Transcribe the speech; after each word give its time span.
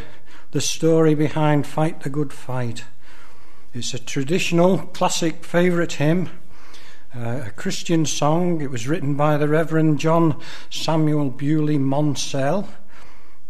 the 0.52 0.62
story 0.62 1.16
behind 1.16 1.66
Fight 1.66 2.02
the 2.02 2.10
Good 2.10 2.32
Fight. 2.32 2.84
It's 3.74 3.96
a 3.96 4.00
traditional, 4.00 4.78
classic 4.78 5.44
favourite 5.44 5.94
hymn, 5.94 6.30
uh, 7.16 7.42
a 7.48 7.52
Christian 7.52 8.06
song. 8.06 8.62
It 8.62 8.70
was 8.70 8.88
written 8.88 9.16
by 9.16 9.38
the 9.38 9.48
Reverend 9.48 10.00
John 10.00 10.40
Samuel 10.70 11.32
Bewley 11.32 11.80
Monsell, 11.80 12.68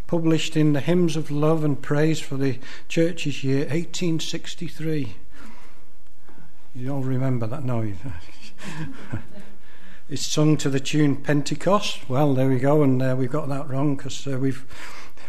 published 0.07 0.55
in 0.55 0.71
the 0.71 0.79
Hymns 0.79 1.17
of 1.17 1.29
Love 1.29 1.65
and 1.65 1.81
Praise 1.81 2.21
for 2.21 2.37
the 2.37 2.59
Church's 2.87 3.43
year 3.43 3.59
1863. 3.59 5.15
You 6.79 6.93
all 6.93 7.01
remember 7.01 7.45
that? 7.45 7.65
No. 7.65 7.81
it's 10.09 10.25
sung 10.25 10.55
to 10.55 10.69
the 10.69 10.79
tune 10.79 11.17
Pentecost. 11.17 12.09
Well, 12.09 12.33
there 12.33 12.47
we 12.47 12.57
go, 12.57 12.83
and 12.83 13.01
uh, 13.01 13.17
we've 13.19 13.29
got 13.29 13.49
that 13.49 13.67
wrong 13.67 13.97
because 13.97 14.25
uh, 14.25 14.39
we've 14.39 14.65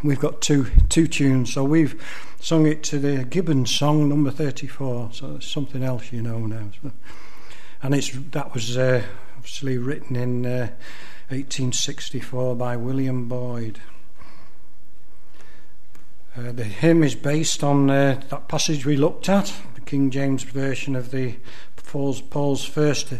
we've 0.04 0.20
got 0.20 0.40
two 0.40 0.66
two 0.88 1.08
tunes. 1.08 1.52
So 1.52 1.64
we've 1.64 2.00
sung 2.40 2.66
it 2.66 2.84
to 2.84 3.00
the 3.00 3.24
Gibbons 3.24 3.76
song 3.76 4.08
number 4.08 4.30
thirty-four. 4.30 5.10
So 5.12 5.34
it's 5.36 5.48
something 5.48 5.82
else 5.82 6.12
you 6.12 6.22
know 6.22 6.38
now. 6.38 6.68
So, 6.80 6.92
and 7.82 7.96
it's 7.96 8.12
that 8.30 8.54
was 8.54 8.78
uh, 8.78 9.02
obviously 9.36 9.76
written 9.76 10.14
in 10.14 10.42
1864 10.42 12.52
uh, 12.52 12.54
by 12.54 12.76
William 12.76 13.26
Boyd. 13.26 13.80
Uh, 16.36 16.52
the 16.52 16.62
hymn 16.62 17.02
is 17.02 17.16
based 17.16 17.64
on 17.64 17.90
uh, 17.90 18.22
that 18.28 18.46
passage 18.46 18.86
we 18.86 18.96
looked 18.96 19.28
at, 19.28 19.52
the 19.80 19.86
King 19.86 20.10
James 20.10 20.42
version 20.42 20.94
of 20.94 21.10
the 21.10 21.36
Paul's, 21.76 22.20
Paul's 22.20 22.64
first 22.64 23.12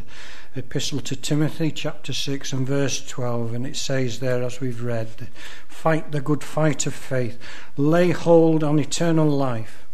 epistle 0.55 1.01
to 1.01 1.17
Timothy, 1.17 1.71
chapter 1.71 2.13
6 2.13 2.53
and 2.53 2.67
verse 2.67 3.05
12, 3.07 3.55
and 3.55 3.67
it 3.67 3.77
says 3.77 4.21
there, 4.21 4.43
as 4.43 4.61
we've 4.61 4.83
read, 4.83 5.29
Fight 5.69 6.13
the 6.13 6.21
good 6.21 6.45
fight 6.45 6.87
of 6.87 6.95
faith, 6.95 7.39
lay 7.77 8.11
hold 8.11 8.63
on 8.63 8.79
eternal 8.79 9.29
life, 9.29 9.87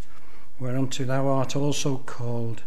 whereunto 0.59 1.05
thou 1.05 1.29
art 1.29 1.55
also 1.55 1.99
called, 1.99 2.63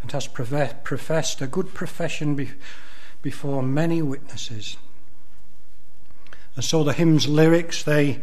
and 0.00 0.12
hast 0.12 0.32
professed 0.32 1.42
a 1.42 1.46
good 1.46 1.74
profession 1.74 2.36
be- 2.36 2.52
before 3.20 3.62
many 3.62 4.00
witnesses. 4.00 4.76
And 6.54 6.64
so 6.64 6.84
the 6.84 6.92
hymn's 6.92 7.28
lyrics, 7.28 7.82
they 7.82 8.20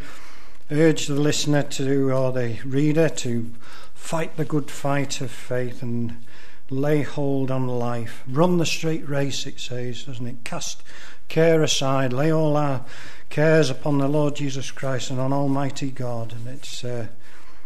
urge 0.72 1.08
the 1.08 1.16
listener 1.16 1.64
to, 1.64 2.12
or 2.12 2.32
the 2.32 2.60
reader, 2.66 3.10
to 3.10 3.52
fight 3.98 4.38
the 4.38 4.46
good 4.46 4.72
fight 4.72 5.20
of 5.20 5.32
faith 5.32 5.82
and 5.82 6.24
lay 6.70 7.02
hold 7.02 7.52
on 7.52 7.68
life. 7.68 8.24
Run 8.28 8.58
the 8.58 8.66
straight 8.66 9.08
race, 9.10 9.46
it 9.46 9.60
says, 9.60 10.04
doesn't 10.04 10.28
it? 10.28 10.44
Cast 10.44 10.84
care 11.28 11.62
aside, 11.62 12.14
lay 12.14 12.32
all 12.32 12.56
our 12.56 12.86
cares 13.30 13.70
upon 13.70 13.98
the 13.98 14.08
Lord 14.08 14.36
Jesus 14.36 14.72
Christ 14.72 15.10
and 15.10 15.20
on 15.20 15.34
Almighty 15.34 15.92
God. 15.92 16.32
And 16.32 16.48
it's 16.48 16.86
uh, 16.86 17.08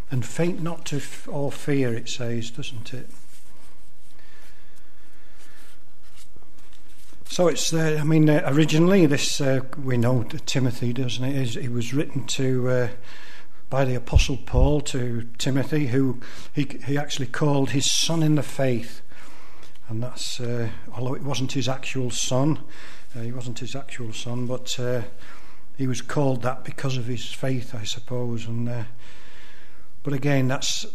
and 0.09 0.25
faint 0.25 0.61
not 0.61 0.85
to 0.88 0.97
f- 0.97 1.28
or 1.29 1.51
fear, 1.51 1.94
it 1.94 2.09
says, 2.09 2.50
doesn't 2.50 2.94
it? 2.94 3.09
So 7.29 7.47
it's, 7.47 7.73
uh, 7.73 7.97
I 8.00 8.03
mean, 8.03 8.29
uh, 8.29 8.41
originally 8.45 9.06
this, 9.06 9.39
uh, 9.39 9.61
we 9.81 9.97
know 9.97 10.23
Timothy, 10.23 10.91
doesn't 10.91 11.23
it? 11.23 11.56
It 11.56 11.72
was 11.72 11.94
written 11.94 12.25
to, 12.27 12.69
uh, 12.69 12.88
by 13.71 13.85
the 13.85 13.95
Apostle 13.95 14.37
Paul 14.37 14.81
to 14.81 15.27
Timothy, 15.39 15.87
who 15.87 16.19
he, 16.53 16.67
he 16.85 16.97
actually 16.97 17.25
called 17.25 17.71
his 17.71 17.89
son 17.89 18.21
in 18.21 18.35
the 18.35 18.43
faith. 18.43 19.01
And 19.89 20.03
that's, 20.03 20.39
uh, 20.39 20.69
although 20.93 21.15
it 21.15 21.23
wasn't 21.23 21.53
his 21.53 21.67
actual 21.67 22.11
son, 22.11 22.59
uh, 23.15 23.21
he 23.21 23.31
wasn't 23.31 23.59
his 23.59 23.75
actual 23.75 24.13
son, 24.13 24.45
but 24.45 24.77
he 25.77 25.87
was 25.87 26.01
called 26.01 26.43
that 26.43 26.63
because 26.63 26.97
of 26.97 27.07
his 27.07 27.25
faith, 27.31 27.73
I 27.73 27.83
suppose. 27.83 28.45
And 28.45 28.85
But 30.03 30.13
again, 30.13 30.49
that's, 30.49 30.85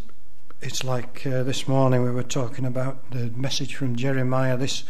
it's 0.61 0.83
like 0.83 1.23
this 1.23 1.67
morning 1.67 2.03
we 2.03 2.11
were 2.11 2.23
talking 2.23 2.65
about 2.65 3.11
the 3.11 3.31
message 3.35 3.75
from 3.75 3.95
Jeremiah, 3.95 4.55
this 4.55 4.83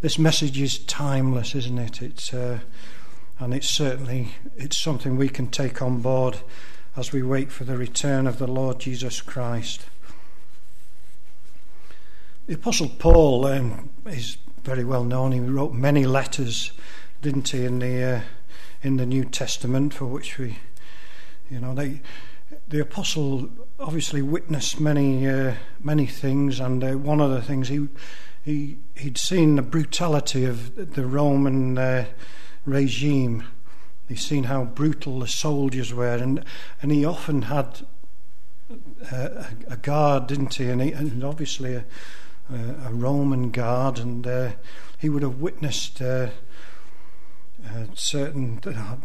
this 0.00 0.16
message 0.16 0.60
is 0.60 0.78
timeless, 0.78 1.56
isn't 1.56 1.78
it? 1.78 2.00
It's 2.02 2.32
uh, 2.32 2.60
and 3.40 3.52
it's 3.52 3.68
certainly 3.68 4.34
it's 4.56 4.76
something 4.76 5.16
we 5.16 5.28
can 5.28 5.48
take 5.48 5.82
on 5.82 6.00
board 6.00 6.38
as 6.98 7.12
we 7.12 7.22
wait 7.22 7.52
for 7.52 7.62
the 7.62 7.76
return 7.76 8.26
of 8.26 8.38
the 8.38 8.46
Lord 8.48 8.80
Jesus 8.80 9.20
Christ. 9.20 9.82
The 12.48 12.54
Apostle 12.54 12.88
Paul 12.88 13.46
um, 13.46 13.90
is 14.06 14.36
very 14.64 14.82
well 14.82 15.04
known. 15.04 15.30
He 15.30 15.38
wrote 15.38 15.72
many 15.72 16.06
letters, 16.06 16.72
didn't 17.22 17.50
he, 17.50 17.64
in 17.64 17.78
the 17.78 18.02
uh, 18.02 18.20
in 18.82 18.96
the 18.96 19.06
New 19.06 19.24
Testament, 19.24 19.94
for 19.94 20.06
which 20.06 20.38
we, 20.38 20.58
you 21.48 21.60
know, 21.60 21.72
they 21.72 22.00
the 22.66 22.80
apostle 22.80 23.48
obviously 23.78 24.20
witnessed 24.20 24.80
many 24.80 25.28
uh, 25.28 25.54
many 25.80 26.06
things, 26.06 26.58
and 26.58 26.82
uh, 26.82 26.92
one 26.98 27.20
of 27.20 27.30
the 27.30 27.42
things 27.42 27.68
he 27.68 27.86
he 28.44 28.76
he'd 28.96 29.18
seen 29.18 29.54
the 29.54 29.62
brutality 29.62 30.44
of 30.44 30.94
the 30.94 31.06
Roman 31.06 31.78
uh, 31.78 32.06
regime. 32.64 33.44
He'd 34.08 34.18
seen 34.18 34.44
how 34.44 34.64
brutal 34.64 35.20
the 35.20 35.28
soldiers 35.28 35.92
were, 35.92 36.16
and 36.16 36.44
and 36.80 36.90
he 36.90 37.04
often 37.04 37.42
had 37.42 37.80
uh, 39.12 39.44
a, 39.68 39.76
guard, 39.76 40.26
didn't 40.26 40.54
he? 40.54 40.68
And, 40.68 40.82
he, 40.82 40.92
and 40.92 41.22
obviously 41.22 41.74
a, 41.74 41.84
a, 42.50 42.92
Roman 42.92 43.50
guard, 43.50 43.98
and 43.98 44.26
uh, 44.26 44.50
he 44.98 45.08
would 45.08 45.22
have 45.22 45.40
witnessed. 45.40 46.00
Uh, 46.00 46.28
uh, 47.66 47.86
certain 47.92 48.60
uh, 48.64 48.96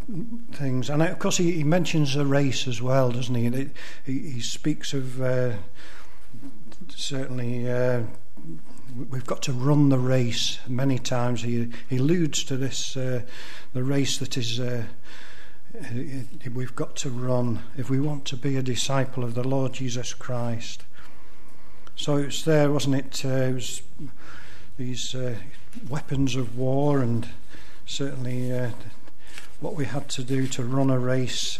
things, 0.51 0.87
and 0.87 1.01
of 1.01 1.17
course 1.17 1.37
he, 1.37 1.53
he, 1.53 1.63
mentions 1.63 2.13
the 2.13 2.23
race 2.23 2.67
as 2.67 2.79
well, 2.79 3.09
doesn't 3.09 3.33
he? 3.33 3.71
he, 4.05 4.31
he 4.33 4.39
speaks 4.39 4.93
of 4.93 5.19
certainly 6.87 7.65
we've 9.09 9.25
got 9.25 9.41
to 9.43 9.53
run 9.53 9.89
the 9.89 9.99
race. 9.99 10.59
Many 10.67 10.99
times 10.99 11.43
he, 11.43 11.69
he 11.89 11.97
alludes 11.97 12.43
to 12.45 12.57
this, 12.57 12.95
uh, 12.95 13.21
the 13.73 13.83
race 13.83 14.17
that 14.17 14.37
is 14.37 14.59
uh, 14.59 14.83
uh, 15.75 16.49
we've 16.53 16.75
got 16.75 16.95
to 16.95 17.09
run 17.09 17.59
if 17.77 17.89
we 17.89 17.99
want 17.99 18.25
to 18.25 18.37
be 18.37 18.55
a 18.57 18.61
disciple 18.61 19.23
of 19.23 19.33
the 19.33 19.47
Lord 19.47 19.73
Jesus 19.73 20.13
Christ. 20.13 20.83
So 21.95 22.17
it's 22.17 22.43
there, 22.43 22.71
wasn't 22.71 22.95
it? 22.95 23.25
Uh, 23.25 23.29
it 23.29 23.53
was 23.53 23.81
these 24.77 25.15
uh, 25.15 25.35
weapons 25.89 26.35
of 26.35 26.55
war, 26.55 26.99
and 26.99 27.27
certainly 27.87 28.51
uh, 28.51 28.69
what 29.61 29.75
we 29.75 29.85
had 29.85 30.09
to 30.09 30.23
do 30.23 30.45
to 30.47 30.63
run 30.63 30.91
a 30.91 30.99
race 30.99 31.59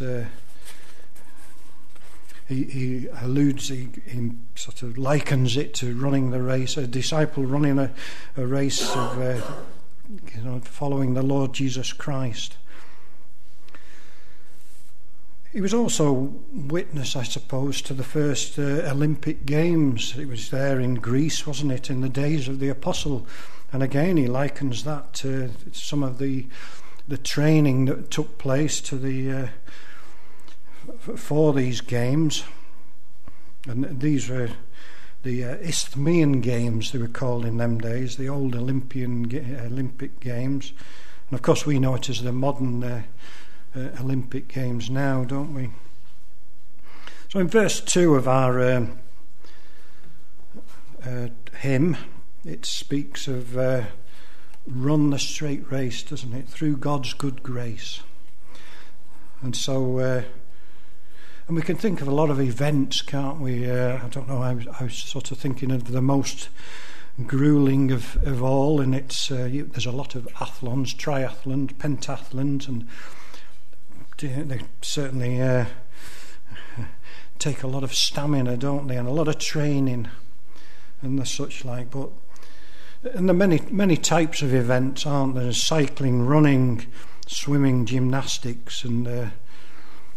he, 2.48 2.64
he 2.64 3.08
alludes, 3.20 3.68
he, 3.68 3.88
he, 4.06 4.30
sort 4.54 4.82
of 4.82 4.96
likens 4.98 5.56
it 5.56 5.74
to 5.74 5.94
running 5.94 6.30
the 6.30 6.42
race, 6.42 6.76
a 6.76 6.86
disciple 6.86 7.44
running 7.44 7.78
a, 7.78 7.90
a 8.36 8.46
race 8.46 8.94
of, 8.94 9.20
uh, 9.20 9.40
you 10.34 10.42
know, 10.42 10.60
following 10.60 11.14
the 11.14 11.22
Lord 11.22 11.52
Jesus 11.52 11.92
Christ. 11.92 12.56
He 15.52 15.60
was 15.60 15.72
also 15.72 16.34
witness, 16.52 17.14
I 17.14 17.22
suppose, 17.22 17.80
to 17.82 17.94
the 17.94 18.02
first 18.02 18.58
uh, 18.58 18.90
Olympic 18.90 19.46
Games. 19.46 20.18
It 20.18 20.26
was 20.26 20.50
there 20.50 20.80
in 20.80 20.96
Greece, 20.96 21.46
wasn't 21.46 21.72
it, 21.72 21.90
in 21.90 22.00
the 22.00 22.08
days 22.08 22.48
of 22.48 22.58
the 22.58 22.68
apostle. 22.68 23.26
And 23.72 23.82
again, 23.82 24.16
he 24.16 24.26
likens 24.26 24.84
that 24.84 25.14
to 25.14 25.50
some 25.72 26.02
of 26.02 26.18
the 26.18 26.46
the 27.06 27.18
training 27.18 27.84
that 27.84 28.10
took 28.10 28.38
place 28.38 28.80
to 28.80 28.96
the 28.96 29.30
uh, 29.30 29.48
for 31.16 31.52
these 31.52 31.80
games, 31.80 32.44
and 33.66 34.00
these 34.00 34.28
were 34.28 34.50
the 35.22 35.44
uh, 35.44 35.54
Isthmian 35.56 36.40
Games, 36.40 36.92
they 36.92 36.98
were 36.98 37.08
called 37.08 37.46
in 37.46 37.56
them 37.56 37.78
days, 37.78 38.16
the 38.16 38.28
old 38.28 38.54
Olympian 38.54 39.24
Olympic 39.64 40.20
Games, 40.20 40.72
and 41.30 41.38
of 41.38 41.42
course 41.42 41.64
we 41.64 41.78
know 41.78 41.94
it 41.94 42.10
as 42.10 42.22
the 42.22 42.32
modern 42.32 42.84
uh, 42.84 43.02
uh, 43.74 43.88
Olympic 44.00 44.48
Games 44.48 44.90
now, 44.90 45.24
don't 45.24 45.54
we? 45.54 45.70
So 47.30 47.40
in 47.40 47.48
verse 47.48 47.80
two 47.80 48.14
of 48.14 48.28
our 48.28 48.76
um, 48.76 48.98
uh, 51.04 51.28
hymn, 51.58 51.96
it 52.44 52.66
speaks 52.66 53.26
of 53.26 53.56
uh, 53.56 53.84
run 54.66 55.10
the 55.10 55.18
straight 55.18 55.70
race, 55.70 56.02
doesn't 56.02 56.34
it? 56.34 56.48
Through 56.48 56.76
God's 56.76 57.14
good 57.14 57.42
grace. 57.42 58.00
And 59.42 59.56
so, 59.56 59.98
uh, 59.98 60.22
and 61.46 61.56
we 61.56 61.62
can 61.62 61.76
think 61.76 62.00
of 62.00 62.08
a 62.08 62.14
lot 62.14 62.30
of 62.30 62.40
events, 62.40 63.02
can't 63.02 63.40
we? 63.40 63.70
Uh, 63.70 63.98
I 64.02 64.08
don't 64.08 64.28
know, 64.28 64.42
I 64.42 64.54
was, 64.54 64.66
I 64.80 64.84
was, 64.84 64.96
sort 64.96 65.30
of 65.30 65.38
thinking 65.38 65.70
of 65.70 65.92
the 65.92 66.00
most 66.00 66.48
grueling 67.26 67.92
of, 67.92 68.16
of 68.26 68.42
all, 68.42 68.80
and 68.80 68.94
it's 68.94 69.30
uh, 69.30 69.44
you, 69.44 69.64
there's 69.64 69.86
a 69.86 69.92
lot 69.92 70.14
of 70.14 70.26
athlons, 70.40 70.94
triathlons, 70.94 71.74
pentathlons, 71.74 72.66
and 72.66 72.88
they 74.18 74.60
certainly 74.80 75.40
uh, 75.40 75.66
take 77.38 77.62
a 77.62 77.68
lot 77.68 77.84
of 77.84 77.94
stamina, 77.94 78.56
don't 78.56 78.86
they, 78.86 78.96
and 78.96 79.06
a 79.06 79.12
lot 79.12 79.28
of 79.28 79.38
training 79.38 80.08
and 81.02 81.18
the 81.18 81.26
such 81.26 81.64
like. 81.64 81.90
But 81.90 82.10
and 83.12 83.28
there 83.28 83.34
are 83.34 83.38
many 83.38 83.60
many 83.70 83.96
types 83.96 84.40
of 84.42 84.54
events, 84.54 85.06
aren't 85.06 85.34
there? 85.34 85.52
Cycling, 85.52 86.24
running, 86.24 86.86
swimming, 87.26 87.84
gymnastics, 87.84 88.82
and 88.82 89.06
uh, 89.06 89.26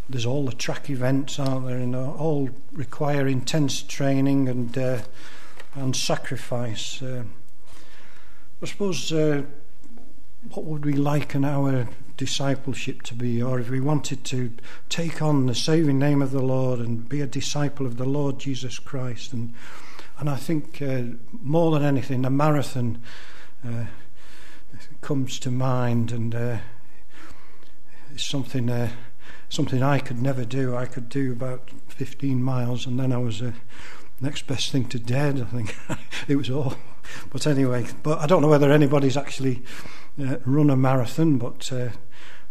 there's 0.09 0.25
all 0.25 0.45
the 0.45 0.55
track 0.55 0.89
events, 0.89 1.39
aren't 1.39 1.67
there? 1.67 1.77
And 1.77 1.95
all 1.95 2.49
require 2.71 3.27
intense 3.27 3.81
training 3.81 4.47
and 4.47 4.77
uh, 4.77 4.99
and 5.75 5.95
sacrifice. 5.95 7.01
Uh, 7.01 7.23
I 8.61 8.65
suppose 8.65 9.11
uh, 9.11 9.43
what 10.49 10.65
would 10.65 10.85
we 10.85 10.93
liken 10.93 11.45
our 11.45 11.87
discipleship 12.15 13.03
to 13.03 13.13
be, 13.13 13.41
or 13.43 13.59
if 13.59 13.69
we 13.69 13.79
wanted 13.79 14.23
to 14.25 14.51
take 14.89 15.21
on 15.21 15.45
the 15.45 15.53
saving 15.53 15.99
name 15.99 16.21
of 16.21 16.31
the 16.31 16.41
Lord 16.41 16.79
and 16.79 17.07
be 17.07 17.21
a 17.21 17.27
disciple 17.27 17.85
of 17.85 17.97
the 17.97 18.05
Lord 18.05 18.39
Jesus 18.39 18.79
Christ, 18.79 19.33
and 19.33 19.53
and 20.19 20.29
I 20.29 20.35
think 20.35 20.81
uh, 20.81 21.03
more 21.31 21.71
than 21.71 21.83
anything, 21.83 22.23
the 22.23 22.31
marathon 22.31 23.01
uh, 23.63 23.85
comes 25.01 25.37
to 25.39 25.51
mind, 25.51 26.11
and 26.11 26.33
uh, 26.33 26.57
it's 28.11 28.23
something 28.23 28.65
something 29.49 29.81
I 29.81 29.99
could 29.99 30.21
never 30.21 30.45
do. 30.45 30.75
I 30.75 30.85
could 30.85 31.09
do 31.09 31.31
about 31.31 31.69
15 31.89 32.43
miles, 32.43 32.85
and 32.85 32.99
then 32.99 33.11
I 33.11 33.17
was 33.17 33.39
the 33.39 33.53
next 34.19 34.47
best 34.47 34.71
thing 34.71 34.85
to 34.89 34.99
dead. 34.99 35.41
I 35.41 35.45
think 35.45 35.75
it 36.27 36.35
was 36.35 36.49
all. 36.49 36.75
But 37.29 37.47
anyway, 37.47 37.85
but 38.03 38.19
I 38.19 38.27
don't 38.27 38.41
know 38.41 38.49
whether 38.49 38.71
anybody's 38.71 39.17
actually 39.17 39.63
uh, 40.21 40.37
run 40.45 40.69
a 40.69 40.75
marathon, 40.75 41.37
but 41.37 41.71
uh, 41.71 41.89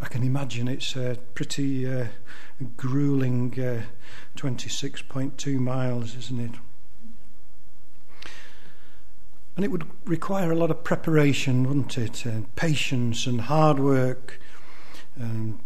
I 0.00 0.06
can 0.08 0.22
imagine 0.22 0.68
it's 0.68 0.96
a 0.96 1.18
pretty 1.34 1.88
uh, 1.88 2.06
grueling 2.76 3.50
26.2 4.36 5.56
uh, 5.56 5.60
miles, 5.60 6.16
isn't 6.16 6.40
it? 6.40 6.52
And 9.56 9.64
it 9.64 9.70
would 9.70 9.88
require 10.04 10.52
a 10.52 10.54
lot 10.54 10.70
of 10.70 10.84
preparation, 10.84 11.64
wouldn't 11.64 11.96
it? 11.96 12.24
Patience 12.56 13.26
and 13.26 13.42
hard 13.42 13.78
work. 13.78 14.38
And 15.16 15.58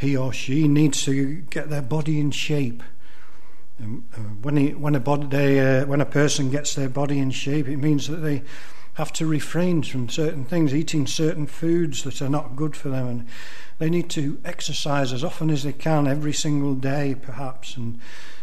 he 0.00 0.16
or 0.16 0.32
she 0.32 0.66
needs 0.66 1.02
to 1.04 1.42
get 1.50 1.68
their 1.68 1.82
body 1.82 2.18
in 2.18 2.30
shape. 2.30 2.82
Um, 3.78 4.04
uh, 4.14 4.20
when, 4.42 4.56
he, 4.56 4.70
when, 4.70 4.94
a 4.94 5.00
body, 5.00 5.26
they, 5.26 5.80
uh, 5.80 5.86
when 5.86 6.00
a 6.00 6.06
person 6.06 6.50
gets 6.50 6.74
their 6.74 6.88
body 6.88 7.18
in 7.18 7.30
shape, 7.30 7.68
it 7.68 7.76
means 7.76 8.08
that 8.08 8.16
they 8.16 8.42
have 8.94 9.12
to 9.14 9.26
refrain 9.26 9.82
from 9.82 10.08
certain 10.08 10.44
things, 10.44 10.74
eating 10.74 11.06
certain 11.06 11.46
foods 11.46 12.02
that 12.04 12.20
are 12.20 12.28
not 12.28 12.56
good 12.56 12.76
for 12.76 12.88
them, 12.88 13.06
and 13.06 13.26
they 13.78 13.88
need 13.88 14.10
to 14.10 14.40
exercise 14.44 15.12
as 15.12 15.22
often 15.22 15.50
as 15.50 15.62
they 15.62 15.72
can, 15.72 16.06
every 16.06 16.32
single 16.32 16.74
day, 16.74 17.14
perhaps, 17.20 17.76
and 17.76 17.98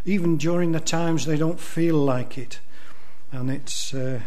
even 0.06 0.38
during 0.38 0.72
the 0.72 0.80
times 0.80 1.26
they 1.26 1.38
don't 1.38 1.60
feel 1.60 1.96
like 1.96 2.38
it, 2.38 2.60
and 3.32 3.52
it's 3.52 3.94
uh, 3.94 4.20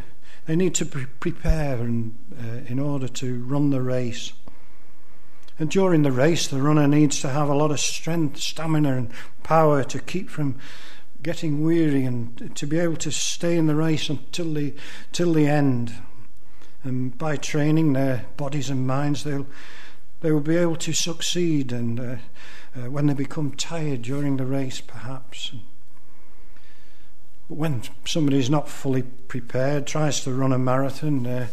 they 0.47 0.57
need 0.57 0.75
to 0.75 0.85
pre- 0.85 1.07
prepare 1.21 1.77
and, 1.77 2.17
uh, 2.39 2.67
in 2.67 2.79
order 2.79 3.09
to 3.09 3.43
run 3.45 3.71
the 3.71 3.81
race. 3.81 4.33
And 5.61 5.71
during 5.71 6.03
the 6.05 6.11
race, 6.11 6.47
the 6.47 6.63
runner 6.63 6.89
needs 6.89 7.21
to 7.21 7.29
have 7.29 7.51
a 7.51 7.55
lot 7.55 7.71
of 7.71 7.79
strength, 7.79 8.41
stamina, 8.41 8.97
and 8.97 9.11
power 9.43 9.85
to 9.85 9.99
keep 9.99 10.31
from 10.31 10.59
getting 11.23 11.63
weary 11.63 12.03
and 12.07 12.57
to 12.57 12.67
be 12.67 12.79
able 12.79 12.97
to 12.97 13.13
stay 13.13 13.59
in 13.59 13.67
the 13.67 13.75
race 13.75 14.09
until 14.09 14.55
the 14.55 14.75
till 15.13 15.35
the 15.35 15.47
end. 15.47 15.93
And 16.83 17.17
by 17.19 17.37
training 17.37 17.93
their 17.93 18.25
bodies 18.39 18.71
and 18.71 18.87
minds, 18.87 19.23
they'll 19.23 19.47
they 20.21 20.33
will 20.33 20.41
be 20.41 20.57
able 20.57 20.77
to 20.77 20.95
succeed. 20.95 21.73
And 21.73 22.01
uh, 22.01 22.17
uh, 22.75 22.91
when 22.91 23.07
they 23.07 23.13
become 23.15 23.53
tired 23.53 24.01
during 24.01 24.39
the 24.39 24.47
race, 24.47 24.81
perhaps. 24.81 25.53
But 27.51 27.59
when 27.59 27.83
somebody 28.07 28.39
is 28.39 28.49
not 28.49 28.67
fully 28.67 29.03
prepared, 29.03 29.87
tries 29.87 30.25
to 30.25 30.33
run 30.33 30.55
a 30.55 30.59
marathon, 30.59 31.27
uh, 31.27 31.49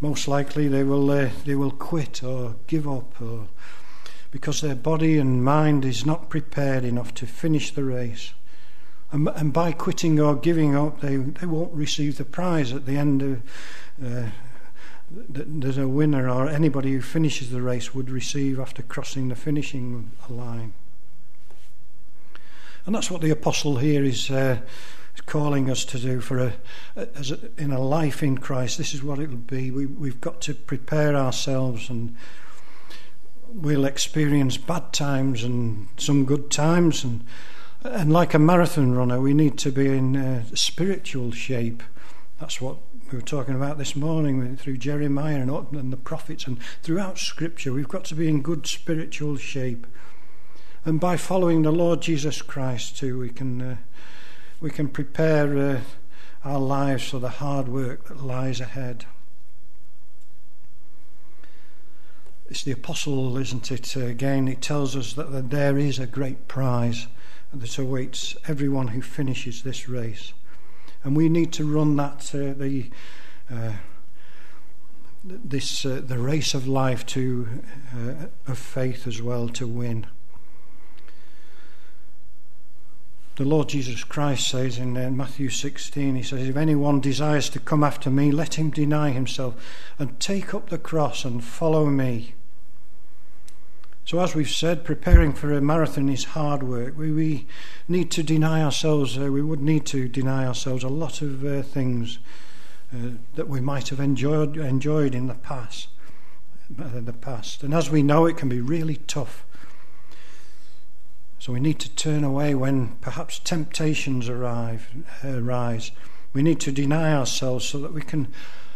most 0.00 0.28
likely 0.28 0.68
they 0.68 0.84
will 0.84 1.10
uh, 1.10 1.30
they 1.44 1.54
will 1.54 1.70
quit 1.70 2.22
or 2.22 2.56
give 2.66 2.88
up, 2.88 3.20
or 3.20 3.48
because 4.30 4.60
their 4.60 4.74
body 4.74 5.18
and 5.18 5.44
mind 5.44 5.84
is 5.84 6.04
not 6.04 6.28
prepared 6.28 6.84
enough 6.84 7.14
to 7.14 7.26
finish 7.26 7.70
the 7.70 7.84
race. 7.84 8.32
And, 9.12 9.28
and 9.28 9.52
by 9.52 9.72
quitting 9.72 10.18
or 10.18 10.34
giving 10.34 10.74
up, 10.76 11.00
they, 11.00 11.16
they 11.16 11.46
won't 11.46 11.72
receive 11.72 12.16
the 12.16 12.24
prize 12.24 12.72
at 12.72 12.86
the 12.86 12.96
end 12.96 13.22
of. 13.22 13.42
Uh, 14.04 14.30
that 15.10 15.78
a 15.78 15.86
winner 15.86 16.28
or 16.28 16.48
anybody 16.48 16.92
who 16.92 17.00
finishes 17.00 17.50
the 17.50 17.62
race 17.62 17.94
would 17.94 18.10
receive 18.10 18.58
after 18.58 18.82
crossing 18.82 19.28
the 19.28 19.36
finishing 19.36 20.10
line. 20.28 20.72
And 22.84 22.94
that's 22.94 23.10
what 23.10 23.20
the 23.20 23.30
apostle 23.30 23.76
here 23.78 24.04
is 24.04 24.30
uh, 24.30 24.60
calling 25.24 25.70
us 25.70 25.84
to 25.86 25.98
do 25.98 26.20
for 26.20 26.38
a, 26.38 26.52
as 27.14 27.30
a, 27.30 27.38
in 27.56 27.72
a 27.72 27.80
life 27.80 28.22
in 28.22 28.38
Christ. 28.38 28.78
This 28.78 28.94
is 28.94 29.02
what 29.02 29.18
it 29.18 29.30
will 29.30 29.36
be. 29.36 29.70
We, 29.70 29.86
we've 29.86 30.20
got 30.20 30.40
to 30.42 30.54
prepare 30.54 31.16
ourselves, 31.16 31.88
and 31.88 32.14
we'll 33.48 33.84
experience 33.84 34.56
bad 34.56 34.92
times 34.92 35.42
and 35.42 35.88
some 35.96 36.24
good 36.24 36.50
times, 36.50 37.04
and 37.04 37.24
and 37.82 38.12
like 38.12 38.34
a 38.34 38.38
marathon 38.38 38.92
runner, 38.92 39.20
we 39.20 39.34
need 39.34 39.58
to 39.58 39.70
be 39.70 39.86
in 39.86 40.44
spiritual 40.54 41.30
shape. 41.30 41.82
That's 42.40 42.60
what 42.60 42.78
we 43.10 43.18
were 43.18 43.22
talking 43.22 43.54
about 43.54 43.78
this 43.78 43.94
morning 43.94 44.56
through 44.56 44.78
Jeremiah 44.78 45.40
and, 45.40 45.50
and 45.50 45.92
the 45.92 45.96
prophets 45.96 46.46
and 46.46 46.60
throughout 46.82 47.18
Scripture. 47.18 47.72
We've 47.72 47.88
got 47.88 48.04
to 48.06 48.14
be 48.14 48.28
in 48.28 48.42
good 48.42 48.66
spiritual 48.66 49.36
shape. 49.36 49.86
And 50.84 51.00
by 51.00 51.16
following 51.16 51.62
the 51.62 51.70
Lord 51.72 52.02
Jesus 52.02 52.42
Christ 52.42 52.96
too, 52.98 53.18
we 53.18 53.28
can 53.28 53.62
uh, 53.62 53.76
we 54.60 54.70
can 54.70 54.88
prepare 54.88 55.58
uh, 55.58 55.80
our 56.44 56.58
lives 56.58 57.08
for 57.10 57.18
the 57.18 57.28
hard 57.28 57.68
work 57.68 58.08
that 58.08 58.22
lies 58.22 58.60
ahead. 58.60 59.04
It's 62.48 62.62
the 62.62 62.72
apostle, 62.72 63.36
isn't 63.38 63.72
it? 63.72 63.96
Again, 63.96 64.46
it 64.46 64.62
tells 64.62 64.94
us 64.94 65.14
that, 65.14 65.32
that 65.32 65.50
there 65.50 65.76
is 65.76 65.98
a 65.98 66.06
great 66.06 66.46
prize 66.46 67.08
that 67.52 67.78
awaits 67.78 68.36
everyone 68.46 68.88
who 68.88 69.02
finishes 69.02 69.62
this 69.62 69.88
race. 69.88 70.32
And 71.02 71.16
we 71.16 71.28
need 71.28 71.52
to 71.54 71.64
run 71.64 71.96
that 71.96 72.34
uh, 72.34 72.54
the 72.56 72.90
uh, 73.50 73.72
this 75.24 75.84
uh, 75.84 76.00
the 76.04 76.18
race 76.18 76.54
of 76.54 76.68
life 76.68 77.04
to 77.06 77.48
uh, 77.96 78.26
of 78.46 78.58
faith 78.58 79.06
as 79.06 79.20
well 79.20 79.48
to 79.50 79.66
win. 79.66 80.06
The 83.36 83.44
Lord 83.44 83.68
Jesus 83.68 84.02
Christ 84.02 84.48
says 84.48 84.78
in 84.78 84.96
uh, 84.96 85.10
Matthew 85.10 85.50
16, 85.50 86.16
He 86.16 86.22
says, 86.22 86.48
If 86.48 86.56
anyone 86.56 87.00
desires 87.00 87.50
to 87.50 87.60
come 87.60 87.84
after 87.84 88.10
me, 88.10 88.30
let 88.30 88.54
him 88.54 88.70
deny 88.70 89.10
himself 89.10 89.54
and 89.98 90.18
take 90.18 90.54
up 90.54 90.70
the 90.70 90.78
cross 90.78 91.22
and 91.22 91.44
follow 91.44 91.86
me. 91.86 92.34
So, 94.06 94.20
as 94.20 94.34
we've 94.34 94.48
said, 94.48 94.84
preparing 94.84 95.34
for 95.34 95.52
a 95.52 95.60
marathon 95.60 96.08
is 96.08 96.24
hard 96.24 96.62
work. 96.62 96.96
We, 96.96 97.12
we 97.12 97.46
need 97.88 98.10
to 98.12 98.22
deny 98.22 98.62
ourselves, 98.62 99.18
uh, 99.18 99.30
we 99.30 99.42
would 99.42 99.60
need 99.60 99.84
to 99.86 100.08
deny 100.08 100.46
ourselves 100.46 100.82
a 100.82 100.88
lot 100.88 101.20
of 101.20 101.44
uh, 101.44 101.60
things 101.60 102.18
uh, 102.94 103.10
that 103.34 103.48
we 103.48 103.60
might 103.60 103.88
have 103.88 104.00
enjoyed, 104.00 104.56
enjoyed 104.56 105.14
in 105.14 105.26
the 105.26 105.34
past. 105.34 105.88
Uh, 106.80 107.00
the 107.00 107.12
past. 107.12 107.62
And 107.62 107.74
as 107.74 107.90
we 107.90 108.02
know, 108.02 108.26
it 108.26 108.36
can 108.38 108.48
be 108.48 108.60
really 108.60 108.96
tough. 108.96 109.44
So, 111.38 111.52
we 111.52 111.60
need 111.60 111.78
to 111.80 111.90
turn 111.90 112.24
away 112.24 112.54
when 112.54 112.96
perhaps 113.00 113.38
temptations 113.38 114.28
arrive, 114.28 114.88
arise. 115.24 115.92
We 116.32 116.42
need 116.42 116.60
to 116.60 116.72
deny 116.72 117.14
ourselves 117.14 117.66
so 117.66 117.78
that 117.78 117.92
we 117.92 118.02
can 118.02 118.28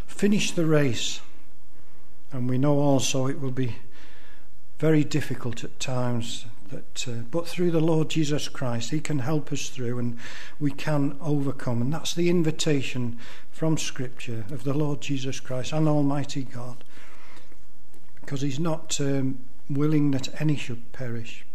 finish 0.07 0.51
the 0.51 0.65
race. 0.65 1.21
And 2.31 2.49
we 2.49 2.57
know 2.57 2.79
also 2.79 3.27
it 3.27 3.41
will 3.41 3.51
be 3.51 3.77
very 4.79 5.03
difficult 5.03 5.63
at 5.63 5.79
times. 5.79 6.45
That, 6.69 7.05
uh, 7.07 7.23
but 7.29 7.47
through 7.47 7.71
the 7.71 7.81
Lord 7.81 8.09
Jesus 8.09 8.47
Christ, 8.47 8.91
He 8.91 9.01
can 9.01 9.19
help 9.19 9.51
us 9.51 9.69
through 9.69 9.99
and 9.99 10.17
we 10.59 10.71
can 10.71 11.17
overcome. 11.21 11.81
And 11.81 11.93
that's 11.93 12.15
the 12.15 12.29
invitation 12.29 13.19
from 13.51 13.77
Scripture 13.77 14.45
of 14.49 14.63
the 14.63 14.73
Lord 14.73 15.01
Jesus 15.01 15.39
Christ 15.39 15.73
and 15.73 15.87
Almighty 15.87 16.43
God. 16.43 16.83
Because 18.21 18.41
He's 18.41 18.59
not 18.59 18.99
um, 19.01 19.39
willing 19.69 20.11
that 20.11 20.41
any 20.41 20.55
should 20.55 20.91
perish. 20.93 21.45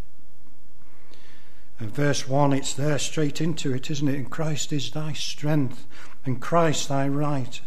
And 1.78 1.94
verse 1.94 2.26
1, 2.26 2.52
it's 2.52 2.72
there 2.72 2.98
straight 2.98 3.40
into 3.40 3.74
it, 3.74 3.90
isn't 3.90 4.08
it? 4.08 4.16
And 4.16 4.30
Christ 4.30 4.72
is 4.72 4.90
thy 4.90 5.12
strength, 5.12 5.86
and 6.24 6.40
Christ 6.40 6.88
thy 6.88 7.06
right. 7.08 7.60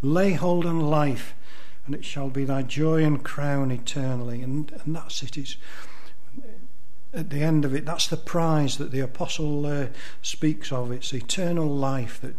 Lay 0.00 0.32
hold 0.32 0.66
on 0.66 0.80
life 0.80 1.34
and 1.86 1.94
it 1.94 2.04
shall 2.04 2.28
be 2.28 2.44
thy 2.44 2.62
joy 2.62 3.02
and 3.02 3.24
crown 3.24 3.70
eternally. 3.70 4.42
And, 4.42 4.72
and 4.84 4.94
that's 4.94 5.22
it. 5.22 5.36
It's, 5.36 5.56
at 7.12 7.30
the 7.30 7.42
end 7.42 7.64
of 7.64 7.74
it, 7.74 7.84
that's 7.84 8.06
the 8.06 8.16
prize 8.16 8.78
that 8.78 8.92
the 8.92 9.00
apostle 9.00 9.66
uh, 9.66 9.86
speaks 10.22 10.70
of. 10.70 10.92
It's 10.92 11.12
eternal 11.12 11.68
life 11.68 12.20
that 12.20 12.36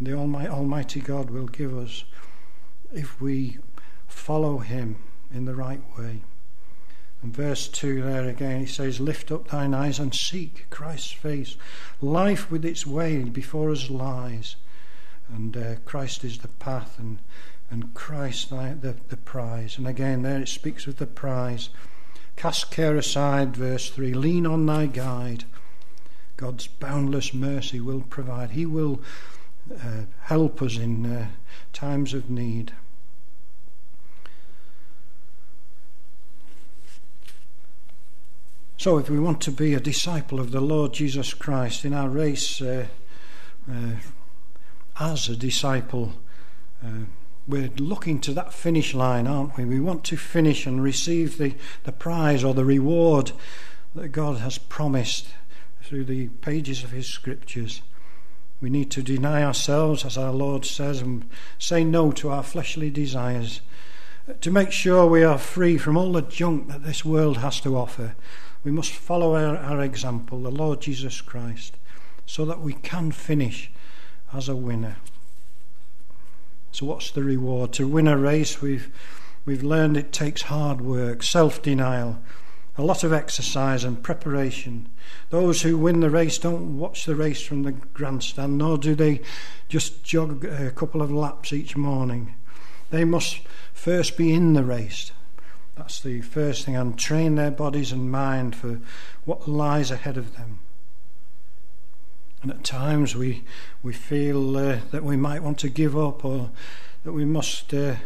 the 0.00 0.12
Almighty, 0.12 0.48
Almighty 0.48 1.00
God 1.00 1.30
will 1.30 1.46
give 1.46 1.76
us 1.76 2.04
if 2.92 3.20
we 3.20 3.58
follow 4.06 4.58
Him 4.58 4.96
in 5.32 5.46
the 5.46 5.54
right 5.54 5.82
way. 5.98 6.22
And 7.22 7.34
verse 7.34 7.68
2 7.68 8.02
there 8.02 8.28
again, 8.28 8.60
he 8.60 8.66
says, 8.66 8.98
Lift 8.98 9.30
up 9.30 9.48
thine 9.48 9.74
eyes 9.74 10.00
and 10.00 10.12
seek 10.12 10.66
Christ's 10.70 11.12
face. 11.12 11.56
Life 12.00 12.50
with 12.50 12.64
its 12.64 12.84
way 12.84 13.22
before 13.22 13.70
us 13.70 13.88
lies. 13.88 14.56
And 15.28 15.56
uh, 15.56 15.74
Christ 15.84 16.24
is 16.24 16.38
the 16.38 16.48
path, 16.48 16.98
and, 16.98 17.20
and 17.70 17.94
Christ 17.94 18.50
the, 18.50 18.96
the 19.08 19.16
prize. 19.16 19.78
And 19.78 19.86
again, 19.86 20.22
there 20.22 20.40
it 20.40 20.48
speaks 20.48 20.86
of 20.86 20.98
the 20.98 21.06
prize. 21.06 21.70
Cast 22.34 22.70
care 22.70 22.96
aside, 22.96 23.56
verse 23.56 23.88
3. 23.88 24.14
Lean 24.14 24.46
on 24.46 24.66
thy 24.66 24.86
guide. 24.86 25.44
God's 26.36 26.66
boundless 26.66 27.32
mercy 27.32 27.80
will 27.80 28.00
provide. 28.00 28.50
He 28.50 28.66
will 28.66 29.00
uh, 29.72 30.06
help 30.22 30.60
us 30.60 30.76
in 30.76 31.06
uh, 31.06 31.28
times 31.72 32.14
of 32.14 32.28
need. 32.28 32.72
So, 38.82 38.98
if 38.98 39.08
we 39.08 39.20
want 39.20 39.40
to 39.42 39.52
be 39.52 39.74
a 39.74 39.78
disciple 39.78 40.40
of 40.40 40.50
the 40.50 40.60
Lord 40.60 40.92
Jesus 40.92 41.34
Christ 41.34 41.84
in 41.84 41.94
our 41.94 42.08
race 42.08 42.60
uh, 42.60 42.86
uh, 43.70 43.92
as 44.98 45.28
a 45.28 45.36
disciple, 45.36 46.14
uh, 46.84 47.04
we're 47.46 47.70
looking 47.76 48.18
to 48.22 48.32
that 48.32 48.52
finish 48.52 48.92
line, 48.92 49.28
aren't 49.28 49.56
we? 49.56 49.64
We 49.66 49.78
want 49.78 50.02
to 50.06 50.16
finish 50.16 50.66
and 50.66 50.82
receive 50.82 51.38
the, 51.38 51.54
the 51.84 51.92
prize 51.92 52.42
or 52.42 52.54
the 52.54 52.64
reward 52.64 53.30
that 53.94 54.08
God 54.08 54.38
has 54.38 54.58
promised 54.58 55.28
through 55.84 56.06
the 56.06 56.30
pages 56.40 56.82
of 56.82 56.90
His 56.90 57.06
scriptures. 57.06 57.82
We 58.60 58.68
need 58.68 58.90
to 58.90 59.02
deny 59.04 59.44
ourselves, 59.44 60.04
as 60.04 60.18
our 60.18 60.32
Lord 60.32 60.64
says, 60.64 61.00
and 61.00 61.30
say 61.56 61.84
no 61.84 62.10
to 62.10 62.30
our 62.30 62.42
fleshly 62.42 62.90
desires 62.90 63.60
to 64.40 64.50
make 64.50 64.72
sure 64.72 65.06
we 65.06 65.22
are 65.22 65.38
free 65.38 65.78
from 65.78 65.96
all 65.96 66.10
the 66.10 66.22
junk 66.22 66.66
that 66.66 66.82
this 66.82 67.04
world 67.04 67.36
has 67.36 67.60
to 67.60 67.76
offer 67.76 68.16
we 68.64 68.70
must 68.70 68.92
follow 68.92 69.34
our, 69.34 69.56
our 69.56 69.80
example, 69.82 70.42
the 70.42 70.50
Lord 70.50 70.80
Jesus 70.80 71.20
Christ, 71.20 71.76
so 72.26 72.44
that 72.44 72.60
we 72.60 72.74
can 72.74 73.10
finish 73.10 73.70
as 74.32 74.48
a 74.48 74.56
winner. 74.56 74.96
So, 76.70 76.86
what's 76.86 77.10
the 77.10 77.22
reward? 77.22 77.72
To 77.74 77.86
win 77.86 78.08
a 78.08 78.16
race, 78.16 78.62
we've, 78.62 78.90
we've 79.44 79.62
learned 79.62 79.96
it 79.96 80.12
takes 80.12 80.42
hard 80.42 80.80
work, 80.80 81.22
self 81.22 81.60
denial, 81.60 82.18
a 82.78 82.82
lot 82.82 83.04
of 83.04 83.12
exercise 83.12 83.84
and 83.84 84.02
preparation. 84.02 84.88
Those 85.28 85.62
who 85.62 85.76
win 85.76 86.00
the 86.00 86.08
race 86.08 86.38
don't 86.38 86.78
watch 86.78 87.04
the 87.04 87.14
race 87.14 87.42
from 87.42 87.64
the 87.64 87.72
grandstand, 87.72 88.56
nor 88.56 88.78
do 88.78 88.94
they 88.94 89.20
just 89.68 90.02
jog 90.02 90.44
a 90.44 90.70
couple 90.70 91.02
of 91.02 91.12
laps 91.12 91.52
each 91.52 91.76
morning. 91.76 92.34
They 92.90 93.04
must 93.04 93.40
first 93.74 94.16
be 94.16 94.32
in 94.32 94.54
the 94.54 94.64
race, 94.64 95.12
that's 95.76 96.00
the 96.00 96.20
first 96.20 96.64
thing, 96.64 96.76
and 96.76 96.98
train 96.98 97.34
their 97.34 97.50
bodies 97.50 97.92
and 97.92 98.10
mind 98.10 98.54
for 98.54 98.80
what 99.24 99.48
lies 99.48 99.90
ahead 99.90 100.16
of 100.16 100.36
them. 100.36 100.60
And 102.42 102.50
at 102.50 102.64
times 102.64 103.14
we, 103.14 103.44
we 103.82 103.92
feel 103.92 104.56
uh, 104.56 104.78
that 104.90 105.04
we 105.04 105.16
might 105.16 105.42
want 105.42 105.58
to 105.60 105.68
give 105.68 105.96
up 105.96 106.24
or 106.24 106.50
that 107.04 107.12
we 107.12 107.24
must, 107.24 107.72
uh, 107.72 107.96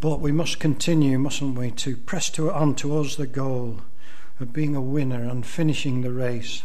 but 0.00 0.20
we 0.20 0.30
must 0.30 0.60
continue, 0.60 1.18
mustn't 1.18 1.58
we, 1.58 1.70
to 1.72 1.96
press 1.96 2.28
to, 2.30 2.52
on 2.52 2.74
towards 2.74 3.16
the 3.16 3.26
goal 3.26 3.80
of 4.40 4.52
being 4.52 4.76
a 4.76 4.80
winner 4.80 5.22
and 5.22 5.46
finishing 5.46 6.02
the 6.02 6.12
race. 6.12 6.62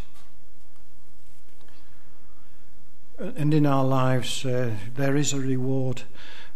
And 3.18 3.54
in 3.54 3.66
our 3.66 3.86
lives, 3.86 4.46
uh, 4.46 4.72
there 4.96 5.16
is 5.16 5.34
a 5.34 5.40
reward 5.40 6.04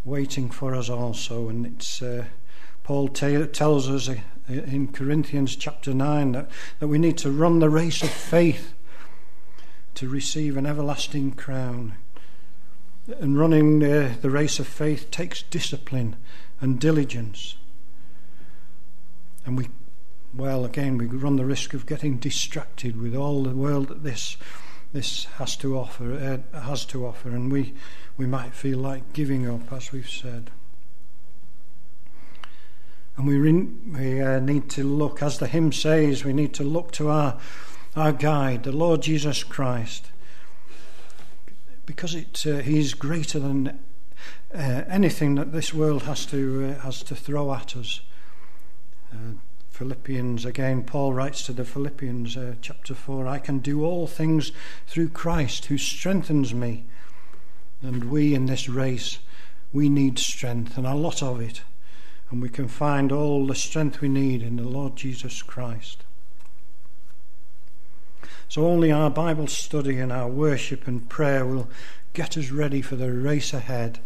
waiting 0.04 0.50
for 0.50 0.76
us 0.76 0.90
also, 0.90 1.50
and 1.50 1.66
it's 1.66 2.02
uh, 2.02 2.26
Paul 2.88 3.10
t- 3.10 3.46
tells 3.48 3.90
us 3.90 4.10
in 4.48 4.94
Corinthians 4.94 5.58
chapter 5.58 5.94
9 5.94 6.32
that, 6.32 6.50
that 6.80 6.88
we 6.88 6.98
need 6.98 7.18
to 7.18 7.30
run 7.30 7.60
the 7.60 7.70
race 7.70 8.02
of 8.02 8.10
faith 8.10 8.74
to 9.96 10.08
receive 10.08 10.56
an 10.56 10.66
everlasting 10.66 11.34
crown. 11.34 11.96
And 13.20 13.38
running 13.38 13.84
uh, 13.84 14.16
the 14.22 14.30
race 14.30 14.58
of 14.58 14.70
faith 14.70 15.12
takes 15.12 15.42
discipline 15.42 16.16
and 16.62 16.80
diligence. 16.80 17.58
And 19.46 19.58
we, 19.58 19.68
well, 20.34 20.64
again, 20.64 20.98
we 20.98 21.08
run 21.08 21.36
the 21.36 21.44
risk 21.44 21.74
of 21.74 21.88
getting 21.88 22.16
distracted 22.20 22.96
with 22.96 23.14
all 23.14 23.44
the 23.44 23.50
world 23.50 23.90
that 23.90 24.04
this 24.04 24.38
this 24.94 25.26
has 25.36 25.58
to 25.58 25.78
offer 25.78 26.42
uh, 26.54 26.62
has 26.62 26.86
to 26.86 27.06
offer, 27.06 27.28
and 27.28 27.52
we 27.52 27.74
we 28.16 28.26
might 28.26 28.54
feel 28.54 28.78
like 28.78 29.12
giving 29.12 29.46
up, 29.46 29.74
as 29.74 29.92
we've 29.92 30.10
said. 30.10 30.52
And 33.18 33.26
we, 33.26 33.38
re- 33.38 33.68
we 33.88 34.22
uh, 34.22 34.40
need 34.40 34.70
to 34.72 34.84
look, 34.84 35.24
as 35.24 35.40
the 35.40 35.48
hymn 35.48 35.72
says, 35.72 36.24
we 36.24 36.34
need 36.34 36.54
to 36.54 36.64
look 36.64 36.92
to 36.94 37.10
our, 37.10 37.40
our 37.96 38.12
guide, 38.12 38.64
the 38.64 38.72
Lord 38.72 39.02
Jesus 39.02 39.44
Christ, 39.44 40.12
because 41.88 42.14
it, 42.14 42.46
uh, 42.46 42.58
He's 42.58 42.94
greater 42.94 43.40
than 43.40 43.80
uh, 44.54 44.84
anything 44.88 45.34
that 45.36 45.52
this 45.52 45.74
world 45.74 46.04
has 46.04 46.28
to, 46.28 46.76
uh, 46.78 46.82
has 46.82 47.02
to 47.04 47.16
throw 47.16 47.52
at 47.56 47.76
us. 47.76 48.02
Uh, 49.12 49.34
Philippians, 49.72 50.46
again, 50.46 50.84
Paul 50.84 51.14
writes 51.14 51.44
to 51.44 51.54
the 51.54 51.66
Philippians, 51.66 52.38
uh, 52.38 52.56
chapter 52.62 52.94
4 52.94 53.28
I 53.28 53.40
can 53.40 53.60
do 53.60 53.84
all 53.84 54.06
things 54.06 54.52
through 54.86 55.10
Christ 55.10 55.66
who 55.66 55.78
strengthens 55.78 56.54
me. 56.54 56.86
And 57.82 58.06
we 58.06 58.36
in 58.36 58.46
this 58.46 58.70
race, 58.70 59.20
we 59.74 59.90
need 59.90 60.20
strength, 60.20 60.78
and 60.78 60.86
a 60.86 60.96
lot 60.96 61.24
of 61.24 61.42
it 61.42 61.62
and 62.30 62.42
we 62.42 62.50
can 62.50 62.68
find 62.68 63.12
all 63.12 63.48
the 63.48 63.56
strength 63.56 64.02
we 64.02 64.10
need 64.10 64.42
in 64.42 64.58
the 64.58 64.68
Lord 64.68 64.96
Jesus 64.96 65.42
Christ. 65.42 66.04
So 68.50 68.66
only 68.66 68.92
our 68.92 69.10
Bible 69.10 69.48
study 69.48 70.00
and 70.00 70.12
our 70.12 70.28
worship 70.28 70.88
and 70.88 71.10
prayer 71.10 71.46
will 71.46 71.70
get 72.14 72.38
us 72.38 72.50
ready 72.50 72.82
for 72.82 72.96
the 72.96 73.12
race 73.12 73.54
ahead. 73.54 74.00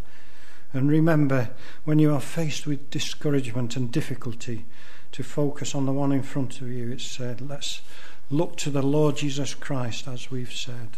And 0.74 0.90
remember, 0.90 1.50
when 1.84 2.00
you 2.00 2.14
are 2.14 2.22
faced 2.22 2.66
with 2.66 2.90
discouragement 2.90 3.76
and 3.76 3.92
difficulty, 3.92 4.66
to 5.12 5.24
focus 5.24 5.76
on 5.76 5.86
the 5.86 5.92
one 5.92 6.12
in 6.12 6.24
front 6.24 6.62
of 6.62 6.70
you. 6.70 6.92
It's 6.92 7.06
said, 7.06 7.42
let's 7.42 7.82
look 8.30 8.56
to 8.58 8.70
the 8.70 8.82
Lord 8.82 9.18
Jesus 9.18 9.54
Christ, 9.54 10.08
as 10.08 10.32
we've 10.32 10.54
said. 10.54 10.98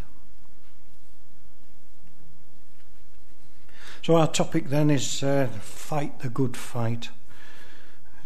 So 4.03 4.17
our 4.17 4.27
topic 4.27 4.67
then 4.67 4.89
is 4.89 5.24
uh, 5.24 5.48
fight 5.62 6.19
the 6.19 6.27
good 6.27 6.57
fight. 6.57 7.07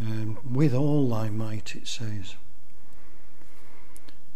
Um, 0.02 0.40
with 0.44 0.74
all 0.74 1.08
thy 1.08 1.30
might, 1.30 1.76
it 1.76 1.88
says. 1.88 2.34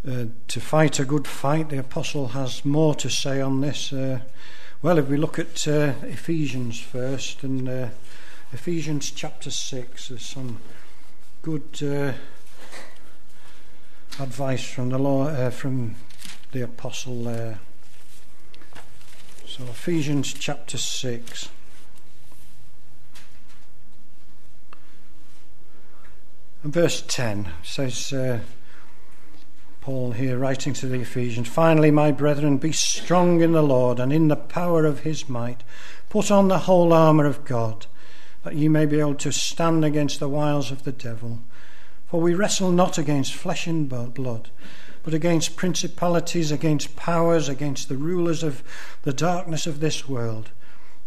Uh, 0.08 0.26
to 0.48 0.60
fight 0.60 1.00
a 1.00 1.06
good 1.06 1.28
fight, 1.28 1.70
the 1.70 1.80
apostle 1.80 2.30
has 2.30 2.64
more 2.64 2.94
to 2.94 3.10
say 3.10 3.42
on 3.42 3.62
this. 3.62 3.92
Uh, 3.92 4.20
well, 4.84 5.00
if 5.00 5.08
we 5.08 5.18
look 5.18 5.40
at 5.40 5.68
uh, 5.68 5.94
Ephesians 6.04 6.80
first, 6.80 7.42
and 7.42 7.68
uh, 7.68 7.88
Ephesians 8.54 9.10
chapter 9.10 9.50
6, 9.50 10.10
there's 10.10 10.24
some 10.24 10.60
good 11.42 11.82
uh, 11.82 12.14
advice 14.20 14.70
from 14.70 14.90
the 14.90 15.00
law, 15.00 15.26
uh, 15.26 15.50
from 15.50 15.96
the 16.52 16.62
apostle 16.62 17.24
there. 17.24 17.60
So, 19.58 19.66
Ephesians 19.66 20.32
chapter 20.32 20.78
6. 20.78 21.50
And 26.64 26.72
verse 26.72 27.04
10 27.06 27.52
says, 27.62 28.14
uh, 28.14 28.40
Paul 29.82 30.14
here 30.14 30.38
writing 30.38 30.72
to 30.76 30.88
the 30.88 31.02
Ephesians, 31.02 31.50
Finally, 31.50 31.92
my 31.92 32.14
brethren, 32.14 32.60
be 32.60 32.72
strong 32.72 33.42
in 33.42 33.52
the 33.52 33.62
Lord 33.62 34.00
and 34.00 34.14
in 34.14 34.30
the 34.30 34.38
power 34.38 34.86
of 34.86 35.02
his 35.02 35.28
might. 35.28 35.64
Put 36.08 36.32
on 36.32 36.48
the 36.48 36.60
whole 36.60 36.94
armour 36.94 37.26
of 37.26 37.44
God, 37.44 37.88
that 38.46 38.56
ye 38.56 38.70
may 38.70 38.86
be 38.86 39.02
able 39.02 39.16
to 39.16 39.34
stand 39.34 39.84
against 39.84 40.22
the 40.22 40.30
wiles 40.30 40.72
of 40.72 40.86
the 40.86 40.94
devil. 40.94 41.42
For 42.08 42.22
we 42.22 42.34
wrestle 42.34 42.72
not 42.72 42.98
against 42.98 43.34
flesh 43.34 43.68
and 43.68 43.90
blood 43.90 44.50
but 45.04 45.14
against 45.14 45.56
principalities, 45.56 46.52
against 46.52 46.96
powers, 46.96 47.50
against 47.50 47.90
the 47.90 47.98
rulers 47.98 48.44
of 48.44 48.64
the 49.04 49.14
darkness 49.14 49.66
of 49.66 49.80
this 49.80 50.08
world, 50.08 50.52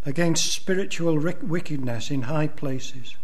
against 0.04 0.52
spiritual 0.52 1.18
wickedness 1.18 2.10
in 2.10 2.22
high 2.22 2.48
places. 2.48 3.16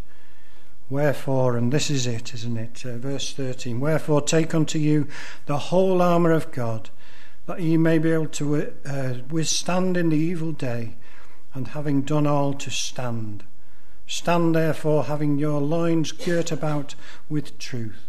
Wherefore, 0.88 1.56
and 1.56 1.72
this 1.72 1.88
is 1.88 2.06
it, 2.06 2.34
isn't 2.34 2.56
it? 2.56 2.84
Uh, 2.84 2.98
verse 2.98 3.32
13 3.32 3.78
Wherefore, 3.78 4.20
take 4.20 4.54
unto 4.54 4.78
you 4.78 5.06
the 5.46 5.58
whole 5.58 6.02
armour 6.02 6.32
of 6.32 6.50
God, 6.50 6.90
that 7.46 7.60
ye 7.60 7.76
may 7.76 7.98
be 7.98 8.10
able 8.10 8.26
to 8.26 8.72
uh, 8.84 9.14
withstand 9.30 9.96
in 9.96 10.08
the 10.08 10.16
evil 10.16 10.50
day, 10.50 10.96
and 11.54 11.68
having 11.68 12.02
done 12.02 12.26
all 12.26 12.52
to 12.54 12.70
stand. 12.70 13.44
Stand 14.06 14.56
therefore, 14.56 15.04
having 15.04 15.38
your 15.38 15.60
loins 15.60 16.10
girt 16.10 16.50
about 16.50 16.96
with 17.28 17.56
truth, 17.58 18.08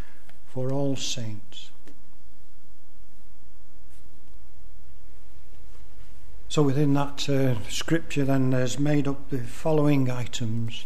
for 0.53 0.71
all 0.71 0.95
saints. 0.95 1.71
So, 6.49 6.61
within 6.61 6.93
that 6.95 7.29
uh, 7.29 7.55
scripture, 7.69 8.25
then, 8.25 8.49
there's 8.49 8.77
made 8.77 9.07
up 9.07 9.29
the 9.29 9.39
following 9.39 10.11
items. 10.11 10.85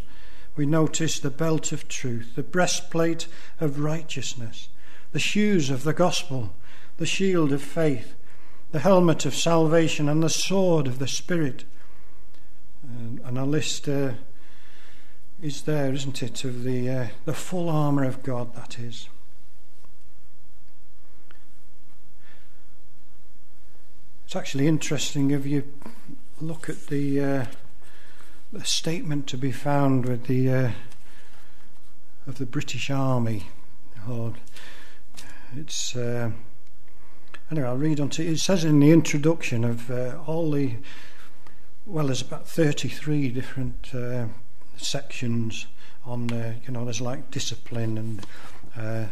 We 0.55 0.67
notice 0.67 1.19
the 1.19 1.31
belt 1.31 1.71
of 1.71 1.87
truth, 1.87 2.33
the 2.35 2.43
breastplate 2.43 3.27
of 3.59 3.79
righteousness, 3.79 4.69
the 5.11 5.19
shoes 5.19 5.71
of 5.71 5.83
the 5.83 5.93
gospel, 5.93 6.53
the 6.97 7.07
shield 7.07 7.51
of 7.51 7.63
faith, 7.63 8.13
the 8.71 8.79
helmet 8.79 9.25
of 9.25 9.33
salvation, 9.33 10.07
and 10.07 10.21
the 10.21 10.29
sword 10.29 10.85
of 10.85 10.99
the 10.99 11.07
Spirit 11.07 11.65
and, 12.83 13.19
and 13.23 13.37
a 13.37 13.45
list 13.45 13.87
uh, 13.87 14.11
is 15.41 15.63
there, 15.63 15.93
isn't 15.93 16.21
it, 16.21 16.43
of 16.43 16.63
the, 16.63 16.89
uh, 16.89 17.07
the 17.25 17.33
full 17.33 17.69
armour 17.69 18.03
of 18.03 18.23
God, 18.23 18.53
that 18.55 18.79
is. 18.79 19.09
It's 24.25 24.35
actually 24.35 24.65
interesting 24.67 25.29
if 25.29 25.45
you 25.45 25.71
look 26.41 26.67
at 26.67 26.87
the, 26.87 27.23
uh, 27.23 27.45
the 28.51 28.65
statement 28.65 29.27
to 29.27 29.37
be 29.37 29.51
found 29.51 30.07
with 30.07 30.25
the 30.25 30.49
uh, 30.49 30.71
of 32.25 32.39
the 32.39 32.47
British 32.47 32.89
Army. 32.89 33.43
Oh, 34.09 34.33
it's 35.55 35.95
uh, 35.95 36.31
anyway. 37.51 37.67
I'll 37.67 37.77
read 37.77 37.99
on 37.99 38.09
to 38.09 38.25
it. 38.25 38.39
says 38.39 38.65
in 38.65 38.79
the 38.79 38.89
introduction 38.89 39.63
of 39.63 39.91
uh, 39.91 40.17
all 40.25 40.49
the 40.49 40.77
well, 41.85 42.07
there's 42.07 42.23
about 42.23 42.47
33 42.47 43.29
different 43.29 43.93
uh, 43.93 44.25
sections 44.75 45.67
on, 46.03 46.29
you 46.65 46.73
know, 46.73 46.83
there's 46.83 46.99
like 46.99 47.29
discipline 47.29 47.95
and 47.99 48.25
uh, 48.75 49.05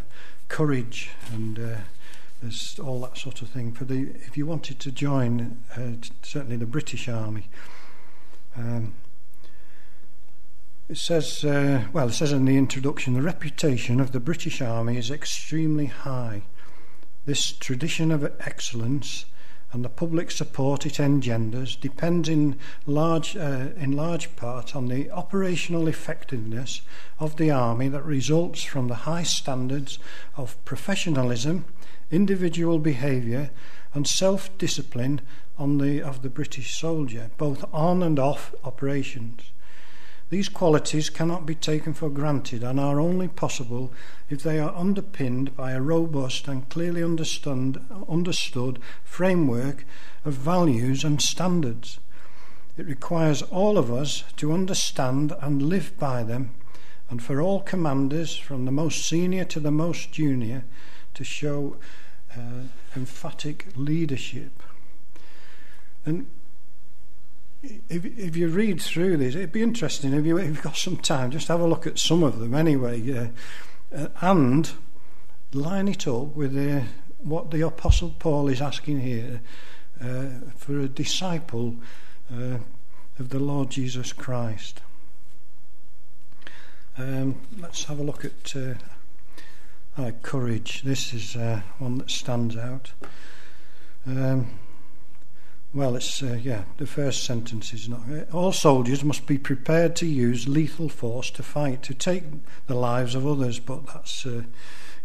courage 0.48 1.12
and 1.32 1.77
there's 2.44 2.78
all 2.78 3.00
that 3.00 3.18
sort 3.18 3.42
of 3.42 3.48
thing. 3.48 3.72
For 3.72 3.86
the, 3.86 4.10
if 4.16 4.36
you 4.36 4.46
wanted 4.46 4.80
to 4.82 4.92
join, 4.92 5.64
uh, 5.78 6.06
certainly 6.22 6.58
the 6.58 6.66
British 6.66 7.08
Army, 7.08 7.48
um, 8.58 8.94
it 10.90 10.98
says, 10.98 11.46
uh, 11.46 11.86
well, 11.94 12.10
it 12.10 12.14
says 12.14 12.34
in 12.34 12.44
the 12.44 12.58
introduction, 12.58 13.14
the 13.14 13.22
reputation 13.22 14.02
of 14.02 14.12
the 14.12 14.20
British 14.20 14.62
Army 14.62 14.98
is 14.98 15.10
extremely 15.10 15.86
high. 15.86 16.44
This 17.26 17.54
tradition 17.54 18.12
of 18.12 18.30
excellence 18.42 19.24
and 19.72 19.86
the 19.86 19.90
public 19.90 20.30
support 20.30 20.86
it 20.86 21.00
engenders 21.00 21.78
depends 21.78 22.28
in 22.28 22.60
large, 22.86 23.38
uh, 23.38 23.70
in 23.78 23.94
large 23.94 24.36
part 24.36 24.76
on 24.76 24.89
the 24.89 25.10
operational 25.12 25.88
effectiveness 25.88 26.82
of 27.20 27.38
the 27.38 27.50
army 27.50 27.88
that 27.88 28.04
results 28.04 28.63
from 28.63 28.89
the 28.89 28.96
high 28.96 29.24
standards 29.24 29.98
of 30.36 30.63
professionalism, 30.65 31.63
individual 32.13 32.80
behaviour, 32.80 33.49
and 33.93 34.08
self-discipline 34.08 35.21
the, 35.58 36.02
of 36.02 36.21
the 36.21 36.30
British 36.30 36.76
soldier, 36.76 37.30
both 37.38 37.65
on 37.73 38.04
and 38.04 38.19
off 38.19 38.54
operations. 38.63 39.52
These 40.30 40.49
qualities 40.49 41.12
cannot 41.12 41.45
be 41.45 41.54
taken 41.54 41.93
for 41.93 42.10
granted 42.10 42.63
and 42.63 42.80
are 42.80 42.99
only 42.99 43.28
possible 43.28 43.93
if 44.30 44.41
they 44.41 44.60
are 44.60 44.76
underpinned 44.76 45.56
by 45.56 45.73
a 45.73 45.82
robust 45.82 46.47
and 46.47 46.67
clearly 46.69 47.04
understood 47.04 48.80
framework 49.04 49.86
of 50.26 50.34
values 50.34 51.04
and 51.04 51.21
standards. 51.21 51.99
It 52.78 52.88
requires 52.88 53.43
all 53.43 53.78
of 53.78 53.91
us 53.91 54.23
to 54.38 54.54
understand 54.54 55.34
and 55.39 55.62
live 55.62 55.99
by 55.99 56.23
them, 56.23 56.56
and 57.12 57.21
for 57.21 57.39
all 57.39 57.62
commanders, 57.62 58.36
from 58.36 58.65
the 58.65 58.71
most 58.71 59.08
senior 59.08 59.45
to 59.45 59.60
the 59.60 59.71
most 59.71 60.12
junior, 60.12 60.63
to 61.13 61.23
show 61.23 61.76
uh, 62.38 62.67
emphatic 62.96 63.67
leadership. 63.76 64.63
And 66.06 66.28
if, 67.89 68.06
if 68.06 68.36
you 68.36 68.50
read 68.50 68.82
through 68.82 69.17
these, 69.17 69.36
it'd 69.36 69.52
be 69.52 69.63
interesting 69.63 70.13
if, 70.13 70.26
you, 70.26 70.38
if 70.38 70.48
you've 70.48 70.62
got 70.62 70.76
some 70.76 70.98
time, 70.98 71.32
just 71.32 71.48
have 71.48 71.62
a 71.62 71.67
look 71.67 71.88
at 71.88 71.98
some 71.98 72.24
of 72.24 72.39
them 72.39 72.54
anyway, 72.54 73.02
uh, 73.12 73.28
uh, 73.96 74.08
and 74.22 74.72
line 75.54 75.88
it 75.88 76.08
up 76.08 76.36
with 76.36 76.58
uh, 76.58 76.86
what 77.19 77.52
the 77.52 77.62
Apostle 77.65 78.13
Paul 78.19 78.50
is 78.50 78.62
asking 78.62 79.00
here 79.02 79.41
uh, 80.02 80.26
for 80.58 80.80
a 80.80 80.88
disciple 80.88 81.76
uh, 82.32 82.58
of 83.19 83.30
the 83.30 83.39
Lord 83.39 83.69
Jesus 83.69 84.12
Christ. 84.12 84.82
Um, 86.98 87.39
let's 87.60 87.86
have 87.86 88.00
a 88.00 88.04
look 88.04 88.26
at 88.26 88.56
uh, 89.97 90.12
courage. 90.21 90.82
This 90.84 91.13
is 91.13 91.36
one 91.77 91.97
that 91.99 92.10
stands 92.10 92.58
out. 92.58 92.93
Um, 94.06 94.47
well, 95.73 95.95
it's 95.95 96.21
uh, 96.21 96.38
yeah. 96.39 96.65
The 96.77 96.86
first 96.86 97.23
sentence 97.23 97.73
is 97.73 97.89
not. 97.89 98.01
Uh, 98.10 98.25
all 98.32 98.51
soldiers 98.51 99.03
must 99.03 99.25
be 99.25 99.39
prepared 99.39 99.95
to 99.97 100.06
use 100.06 100.47
lethal 100.47 100.88
force 100.88 101.32
to 101.32 101.41
fight 101.41 101.82
to 101.84 101.95
take 101.95 102.23
the 102.67 102.75
lives 102.75 103.15
of 103.15 103.25
others, 103.25 103.60
but 103.60 103.88
that's 103.88 104.23
uh, 104.23 104.43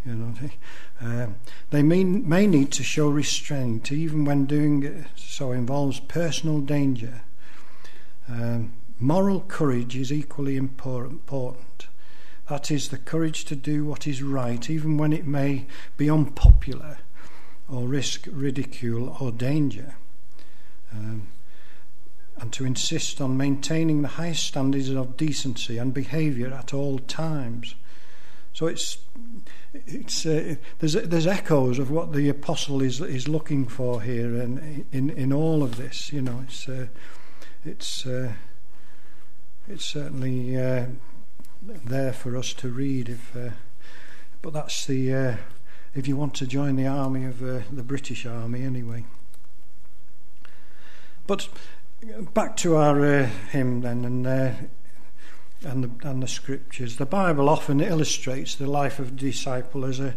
you 0.05 0.15
know 0.15 0.35
they, 0.41 0.53
uh, 1.01 1.29
they 1.71 1.83
may 1.83 2.05
may 2.05 2.47
need 2.47 2.71
to 2.73 2.83
show 2.83 3.09
restraint 3.09 3.91
even 3.91 4.27
when 4.27 4.45
doing 4.45 4.83
it, 4.83 5.07
so 5.17 5.53
involves 5.53 6.01
personal 6.01 6.61
danger. 6.61 7.23
Um, 8.29 8.75
moral 9.01 9.41
courage 9.41 9.97
is 9.97 10.13
equally 10.13 10.59
important. 10.59 11.88
That 12.49 12.71
is 12.71 12.89
the 12.89 12.99
courage 12.99 13.45
to 13.47 13.57
do 13.57 13.85
what 13.85 14.07
is 14.07 14.23
right, 14.23 14.69
even 14.71 14.97
when 14.97 15.13
it 15.13 15.27
may 15.27 15.67
be 15.97 16.09
unpopular 16.09 16.99
or 17.69 17.87
risk 17.87 18.27
ridicule 18.31 19.17
or 19.21 19.31
danger 19.31 19.95
um, 20.93 21.29
and 22.41 22.53
to 22.53 22.65
insist 22.65 23.21
on 23.21 23.37
maintaining 23.37 24.03
the 24.03 24.09
highest 24.09 24.47
standards 24.47 24.89
of 24.91 25.17
decency 25.17 25.77
and 25.79 25.93
behaviour 25.93 26.53
at 26.53 26.73
all 26.73 26.99
times. 27.01 27.75
So 28.53 28.67
it's 28.67 28.99
it's 29.75 30.25
uh, 30.25 30.57
there's 30.79 30.95
there's 30.95 31.27
echoes 31.27 31.79
of 31.79 31.91
what 31.91 32.13
the 32.13 32.29
apostle 32.29 32.81
is 32.83 33.01
is 33.01 33.29
looking 33.29 33.67
for 33.67 34.03
here, 34.03 34.41
and 34.41 34.87
in 34.93 35.11
in 35.11 35.33
all 35.33 35.63
of 35.63 35.77
this, 35.77 36.13
you 36.13 36.23
know, 36.23 36.43
it's 36.47 36.69
uh, 36.69 36.87
it's 37.65 38.07
uh, 38.07 38.33
it's 39.69 39.85
certainly 39.85 40.57
uh, 40.57 40.87
there 41.63 42.13
for 42.13 42.37
us 42.37 42.53
to 42.55 42.69
read. 42.69 43.09
If 43.09 43.37
uh, 43.37 43.51
but 44.43 44.53
that's 44.53 44.87
the 44.87 45.15
uh, 45.15 45.37
if 45.95 46.07
you 46.07 46.17
want 46.17 46.35
to 46.35 46.47
join 46.47 46.77
the 46.77 46.87
army 46.87 47.25
of 47.25 47.41
the 47.41 47.83
British 47.83 48.27
Army, 48.27 48.63
anyway. 48.63 49.05
But 51.27 51.49
back 52.33 52.57
to 52.59 52.77
our 52.77 53.05
uh, 53.05 53.27
hymn 53.51 53.81
then, 53.81 54.05
and 54.05 54.27
uh, 54.27 54.53
and 55.65 55.85
the 55.85 56.09
and 56.09 56.23
the 56.23 56.29
scriptures. 56.29 56.97
The 56.97 57.07
Bible 57.07 57.49
often 57.49 57.81
illustrates 57.81 58.55
the 58.55 58.67
life 58.67 58.99
of 58.99 59.09
a 59.09 59.13
disciple 59.13 59.85
as 59.85 60.01
a 60.01 60.15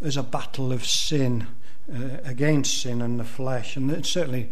as 0.00 0.16
a 0.16 0.22
battle 0.22 0.72
of 0.72 0.84
sin 0.84 1.46
uh, 1.92 2.18
against 2.24 2.82
sin 2.82 3.02
and 3.02 3.20
the 3.20 3.24
flesh, 3.24 3.76
and 3.76 4.04
certainly 4.04 4.50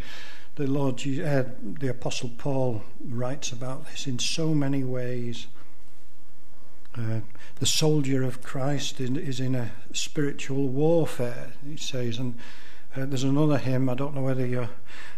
the 0.55 0.67
Lord, 0.67 1.01
uh, 1.01 1.43
the 1.61 1.89
Apostle 1.89 2.29
Paul 2.37 2.83
writes 3.03 3.51
about 3.51 3.87
this 3.87 4.05
in 4.05 4.19
so 4.19 4.53
many 4.53 4.83
ways. 4.83 5.47
Uh, 6.97 7.21
the 7.59 7.65
soldier 7.65 8.23
of 8.23 8.41
Christ 8.41 8.99
is 8.99 9.39
in 9.39 9.55
a 9.55 9.71
spiritual 9.93 10.67
warfare, 10.67 11.53
he 11.65 11.77
says, 11.77 12.17
and 12.17 12.37
uh, 12.95 13.05
there's 13.05 13.23
another 13.23 13.57
hymn. 13.57 13.87
I 13.87 13.93
don't 13.93 14.13
know 14.13 14.21
whether 14.21 14.45
you're 14.45 14.69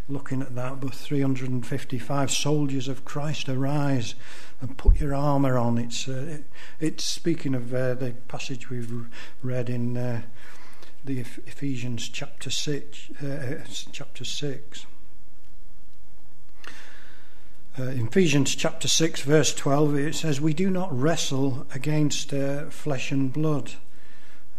looking 0.07 0.41
at 0.43 0.53
that, 0.55 0.79
but 0.79 0.93
355 0.93 2.29
soldiers 2.29 2.87
of 2.87 3.05
Christ 3.05 3.49
arise 3.49 4.13
and 4.61 4.77
put 4.77 4.99
your 4.99 5.15
armour 5.15 5.57
on. 5.57 5.79
It's 5.79 6.07
uh, 6.07 6.25
it, 6.29 6.43
it's 6.79 7.03
speaking 7.03 7.55
of 7.55 7.73
uh, 7.73 7.95
the 7.95 8.11
passage 8.27 8.69
we've 8.69 9.07
read 9.41 9.69
in 9.69 9.97
uh, 9.97 10.21
the 11.03 11.19
Ephesians 11.19 12.07
chapter 12.07 12.51
six, 12.51 13.09
uh, 13.21 13.63
chapter 13.91 14.23
six. 14.23 14.85
Uh, 17.77 17.85
in 17.85 18.05
Ephesians 18.05 18.53
chapter 18.53 18.87
6, 18.87 19.21
verse 19.21 19.51
12, 19.51 19.95
it 19.95 20.13
says, 20.13 20.39
We 20.39 20.53
do 20.53 20.69
not 20.69 20.95
wrestle 20.95 21.65
against 21.73 22.31
uh, 22.31 22.65
flesh 22.65 23.11
and 23.11 23.33
blood. 23.33 23.71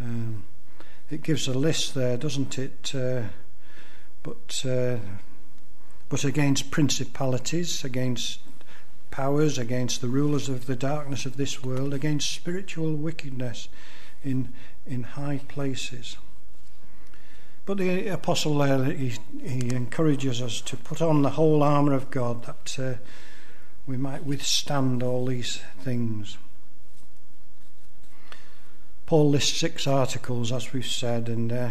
Um, 0.01 0.43
it 1.13 1.23
gives 1.23 1.47
a 1.47 1.55
list 1.55 1.95
there, 1.95 2.17
doesn't 2.17 2.59
it? 2.59 2.93
Uh, 2.93 3.23
but, 4.25 4.65
uh, 4.69 4.97
but 6.09 6.25
against 6.25 6.73
principalities, 6.73 7.85
against 7.85 8.41
powers, 9.13 9.59
against 9.59 10.01
the 10.01 10.09
rulers 10.09 10.49
of 10.49 10.67
the 10.67 10.75
darkness 10.75 11.25
of 11.25 11.37
this 11.37 11.63
world, 11.63 11.95
against 11.95 12.33
spiritual 12.33 12.97
wickedness 12.97 13.69
in, 14.25 14.53
in 14.85 15.05
high 15.05 15.41
places. 15.47 16.17
But 17.67 17.79
the 17.79 18.09
apostle 18.09 18.59
there, 18.59 18.85
he, 18.85 19.15
he 19.43 19.75
encourages 19.75 20.43
us 20.43 20.61
to 20.63 20.77
put 20.77 21.01
on 21.01 21.23
the 21.23 21.31
whole 21.31 21.63
armour 21.63 21.95
of 21.95 22.11
God 22.11 22.45
that 22.45 22.79
uh, 22.79 22.99
we 23.87 23.97
might 23.97 24.25
withstand 24.25 25.03
all 25.03 25.27
these 25.27 25.63
things. 25.81 26.37
Paul 29.07 29.31
lists 29.31 29.59
six 29.59 29.87
articles, 29.87 30.53
as 30.53 30.73
we've 30.73 30.87
said, 30.87 31.29
and 31.29 31.53
uh, 31.53 31.71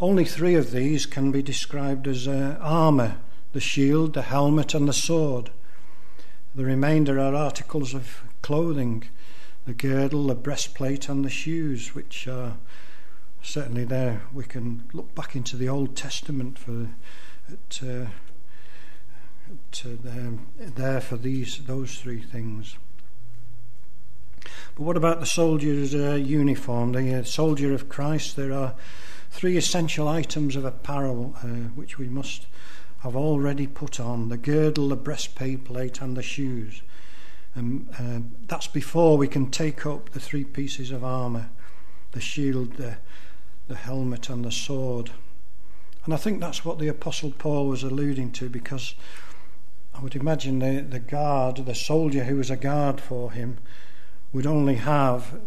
only 0.00 0.24
three 0.24 0.54
of 0.54 0.72
these 0.72 1.06
can 1.06 1.30
be 1.30 1.42
described 1.42 2.06
as 2.06 2.28
uh, 2.28 2.58
armour 2.60 3.16
the 3.52 3.60
shield, 3.60 4.14
the 4.14 4.22
helmet, 4.22 4.74
and 4.74 4.88
the 4.88 4.92
sword. 4.92 5.50
The 6.54 6.64
remainder 6.64 7.18
are 7.18 7.34
articles 7.34 7.94
of 7.94 8.22
clothing 8.42 9.04
the 9.64 9.72
girdle, 9.72 10.26
the 10.26 10.34
breastplate, 10.34 11.08
and 11.08 11.24
the 11.24 11.30
shoes, 11.30 11.94
which 11.94 12.28
are 12.28 12.56
certainly 13.44 13.84
there 13.84 14.22
we 14.32 14.44
can 14.44 14.88
look 14.92 15.14
back 15.14 15.36
into 15.36 15.56
the 15.56 15.68
Old 15.68 15.94
Testament 15.94 16.58
for 16.58 16.88
uh, 17.82 18.06
at, 19.52 19.82
uh, 19.84 20.00
there 20.58 21.00
for 21.00 21.16
these 21.16 21.58
those 21.66 21.98
three 21.98 22.20
things. 22.20 22.76
But 24.74 24.82
what 24.82 24.96
about 24.96 25.20
the 25.20 25.26
soldier's 25.26 25.94
uh, 25.94 26.14
uniform? 26.14 26.92
The 26.92 27.20
uh, 27.20 27.22
soldier 27.24 27.74
of 27.74 27.88
Christ. 27.88 28.36
There 28.36 28.52
are 28.52 28.74
three 29.30 29.56
essential 29.56 30.08
items 30.08 30.56
of 30.56 30.64
apparel 30.64 31.36
uh, 31.42 31.68
which 31.76 31.98
we 31.98 32.08
must 32.08 32.46
have 33.00 33.14
already 33.14 33.66
put 33.66 34.00
on: 34.00 34.30
the 34.30 34.38
girdle, 34.38 34.88
the 34.88 34.96
breastplate, 34.96 36.00
and 36.00 36.16
the 36.16 36.22
shoes. 36.22 36.82
And 37.54 37.88
uh, 37.98 38.20
that's 38.48 38.66
before 38.66 39.16
we 39.18 39.28
can 39.28 39.50
take 39.50 39.86
up 39.86 40.10
the 40.10 40.20
three 40.20 40.44
pieces 40.44 40.90
of 40.90 41.04
armour: 41.04 41.50
the 42.12 42.20
shield, 42.20 42.74
the 42.74 42.96
the 43.68 43.76
helmet 43.76 44.28
and 44.28 44.44
the 44.44 44.52
sword. 44.52 45.10
And 46.04 46.12
I 46.12 46.16
think 46.18 46.40
that's 46.40 46.64
what 46.64 46.78
the 46.78 46.88
Apostle 46.88 47.30
Paul 47.30 47.68
was 47.68 47.82
alluding 47.82 48.32
to 48.32 48.48
because 48.48 48.94
I 49.94 50.00
would 50.00 50.14
imagine 50.14 50.58
the, 50.58 50.82
the 50.82 50.98
guard, 50.98 51.56
the 51.56 51.74
soldier 51.74 52.24
who 52.24 52.36
was 52.36 52.50
a 52.50 52.56
guard 52.56 53.00
for 53.00 53.32
him, 53.32 53.58
would 54.32 54.46
only 54.46 54.74
have, 54.76 55.40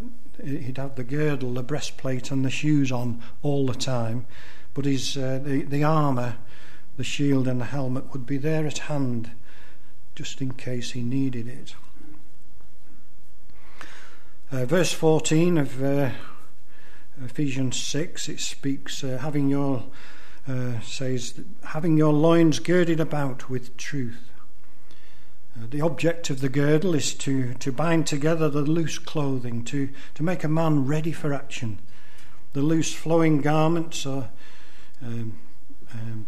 he'd 0.44 0.78
have 0.78 0.96
the 0.96 1.04
girdle, 1.04 1.54
the 1.54 1.64
breastplate, 1.64 2.32
and 2.32 2.44
the 2.44 2.50
shoes 2.50 2.92
on 2.92 3.22
all 3.44 3.68
the 3.68 3.76
time, 3.76 4.26
but 4.74 4.86
his, 4.86 5.18
uh, 5.18 5.40
the, 5.44 5.64
the 5.64 5.84
armour, 5.84 6.38
the 6.96 7.04
shield, 7.04 7.48
and 7.48 7.62
the 7.62 7.66
helmet 7.66 8.12
would 8.14 8.26
be 8.26 8.38
there 8.38 8.66
at 8.66 8.78
hand 8.80 9.32
just 10.16 10.42
in 10.42 10.54
case 10.54 10.92
he 10.92 11.04
needed 11.04 11.48
it. 11.48 11.76
Uh, 14.52 14.66
verse 14.66 14.94
14 14.94 15.58
of. 15.58 15.84
Uh, 15.84 16.10
Ephesians 17.24 17.82
6, 17.82 18.30
it 18.30 18.40
speaks, 18.40 19.04
uh, 19.04 19.18
having 19.22 19.50
your, 19.50 19.86
uh, 20.48 20.80
says, 20.82 21.40
having 21.64 21.98
your 21.98 22.14
loins 22.14 22.60
girded 22.60 23.00
about 23.00 23.50
with 23.50 23.76
truth. 23.78 24.32
Uh, 25.56 25.66
the 25.70 25.82
object 25.82 26.30
of 26.30 26.42
the 26.42 26.50
girdle 26.50 26.94
is 26.94 27.14
to, 27.16 27.54
to 27.56 27.72
bind 27.72 28.06
together 28.06 28.50
the 28.50 28.62
loose 28.62 29.00
clothing, 29.00 29.64
to, 29.64 29.90
to 30.14 30.24
make 30.24 30.44
a 30.44 30.48
man 30.48 30.86
ready 30.86 31.12
for 31.12 31.34
action. 31.34 31.80
The 32.54 32.62
loose 32.62 32.94
flowing 32.94 33.42
garments 33.42 34.06
are, 34.06 34.30
um, 35.02 35.38
um, 35.94 36.28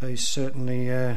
they 0.00 0.16
certainly, 0.16 0.92
uh, 0.92 1.14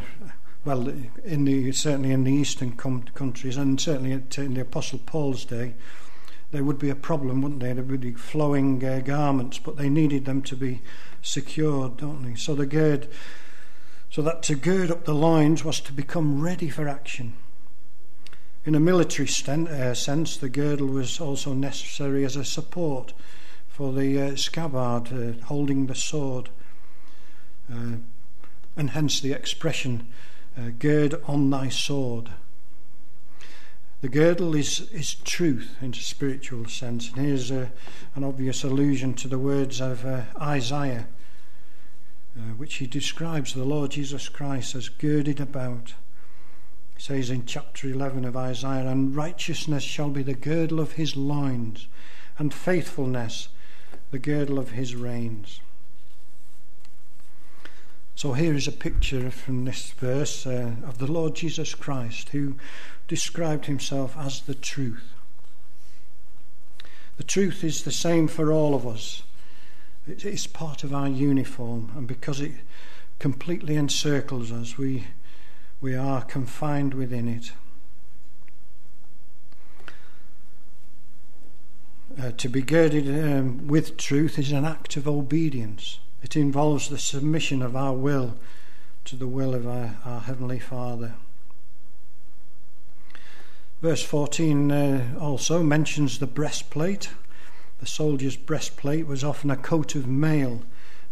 well, 0.63 0.87
in 1.25 1.43
the, 1.43 1.71
certainly 1.73 2.11
in 2.11 2.23
the 2.23 2.33
eastern 2.33 2.73
com- 2.73 3.03
countries, 3.13 3.57
and 3.57 3.79
certainly 3.79 4.11
in 4.11 4.53
the 4.53 4.61
Apostle 4.61 4.99
Paul's 5.05 5.43
day, 5.43 5.73
there 6.53 6.63
would 6.63 6.77
be 6.77 6.91
a 6.91 6.95
problem, 6.95 7.41
wouldn't 7.41 7.61
there? 7.61 7.73
There 7.73 7.83
would 7.83 7.99
be 7.99 8.13
flowing 8.13 8.85
uh, 8.85 8.99
garments, 8.99 9.57
but 9.57 9.75
they 9.75 9.89
needed 9.89 10.25
them 10.25 10.43
to 10.43 10.55
be 10.55 10.83
secured, 11.23 11.97
don't 11.97 12.21
they? 12.21 12.35
So 12.35 12.53
the 12.53 12.67
gird, 12.67 13.07
so 14.11 14.21
that 14.21 14.43
to 14.43 14.55
gird 14.55 14.91
up 14.91 15.05
the 15.05 15.15
loins 15.15 15.65
was 15.65 15.79
to 15.81 15.91
become 15.91 16.41
ready 16.41 16.69
for 16.69 16.87
action. 16.87 17.33
In 18.65 18.75
a 18.75 18.79
military 18.79 19.27
sten- 19.27 19.67
uh, 19.67 19.95
sense, 19.95 20.37
the 20.37 20.47
girdle 20.47 20.87
was 20.87 21.19
also 21.19 21.53
necessary 21.53 22.23
as 22.23 22.35
a 22.35 22.45
support 22.45 23.13
for 23.67 23.91
the 23.91 24.21
uh, 24.21 24.35
scabbard 24.35 25.11
uh, 25.11 25.45
holding 25.45 25.87
the 25.87 25.95
sword, 25.95 26.49
uh, 27.73 27.97
and 28.77 28.91
hence 28.91 29.19
the 29.19 29.33
expression, 29.33 30.07
uh, 30.55 30.69
"Gird 30.77 31.19
on 31.25 31.49
thy 31.49 31.69
sword." 31.69 32.29
The 34.03 34.09
girdle 34.09 34.53
is, 34.53 34.81
is 34.91 35.15
truth 35.15 35.77
in 35.81 35.91
a 35.91 35.95
spiritual 35.95 36.67
sense. 36.67 37.09
And 37.09 37.25
here's 37.25 37.49
a, 37.51 37.71
an 38.15 38.25
obvious 38.25 38.65
allusion 38.65 39.13
to 39.13 39.29
the 39.29 39.39
words 39.39 39.79
of 39.79 40.05
uh, 40.05 40.23
Isaiah, 40.41 41.07
uh, 42.37 42.41
which 42.57 42.75
he 42.75 42.85
describes 42.85 43.53
the 43.53 43.63
Lord 43.63 43.91
Jesus 43.91 44.27
Christ 44.27 44.75
as 44.75 44.89
girded 44.89 45.39
about. 45.39 45.93
He 46.97 47.01
says 47.01 47.29
in 47.29 47.45
chapter 47.45 47.87
11 47.87 48.25
of 48.25 48.35
Isaiah, 48.35 48.89
And 48.89 49.15
righteousness 49.15 49.83
shall 49.83 50.09
be 50.09 50.21
the 50.21 50.33
girdle 50.33 50.81
of 50.81 50.91
his 50.91 51.15
loins, 51.15 51.87
and 52.37 52.53
faithfulness 52.53 53.47
the 54.11 54.19
girdle 54.19 54.59
of 54.59 54.71
his 54.71 54.97
reins. 54.97 55.61
So 58.15 58.33
here 58.33 58.53
is 58.53 58.67
a 58.67 58.71
picture 58.71 59.31
from 59.31 59.65
this 59.65 59.91
verse 59.91 60.45
uh, 60.45 60.73
of 60.85 60.99
the 60.99 61.11
Lord 61.11 61.35
Jesus 61.35 61.73
Christ, 61.73 62.29
who 62.29 62.55
described 63.07 63.65
himself 63.65 64.15
as 64.17 64.41
the 64.41 64.53
truth. 64.53 65.13
The 67.17 67.23
truth 67.23 67.63
is 67.63 67.83
the 67.83 67.91
same 67.91 68.27
for 68.27 68.51
all 68.51 68.75
of 68.75 68.87
us. 68.87 69.23
It 70.07 70.25
is 70.25 70.47
part 70.47 70.83
of 70.83 70.93
our 70.93 71.07
uniform, 71.07 71.91
and 71.95 72.07
because 72.07 72.39
it 72.39 72.53
completely 73.19 73.75
encircles 73.75 74.51
us, 74.51 74.77
we, 74.77 75.07
we 75.81 75.95
are 75.95 76.21
confined 76.21 76.93
within 76.93 77.27
it. 77.27 77.51
Uh, 82.21 82.31
to 82.37 82.47
be 82.47 82.61
girded 82.61 83.07
um, 83.07 83.67
with 83.67 83.97
truth 83.97 84.37
is 84.37 84.51
an 84.51 84.65
act 84.65 84.97
of 84.97 85.07
obedience. 85.07 85.99
It 86.23 86.37
involves 86.37 86.89
the 86.89 86.97
submission 86.97 87.61
of 87.61 87.75
our 87.75 87.93
will 87.93 88.35
to 89.05 89.17
the 89.17 89.27
will 89.27 89.53
of 89.53 89.67
our, 89.67 89.97
our 90.05 90.21
Heavenly 90.21 90.59
Father. 90.59 91.15
Verse 93.81 94.01
14 94.01 94.71
uh, 94.71 95.15
also 95.19 95.61
mentions 95.61 96.19
the 96.19 96.27
breastplate. 96.27 97.09
The 97.81 97.85
soldier's 97.85 98.37
breastplate 98.37 99.05
was 99.05 99.25
often 99.25 99.51
a 99.51 99.57
coat 99.57 99.95
of 99.95 100.07
mail 100.07 100.63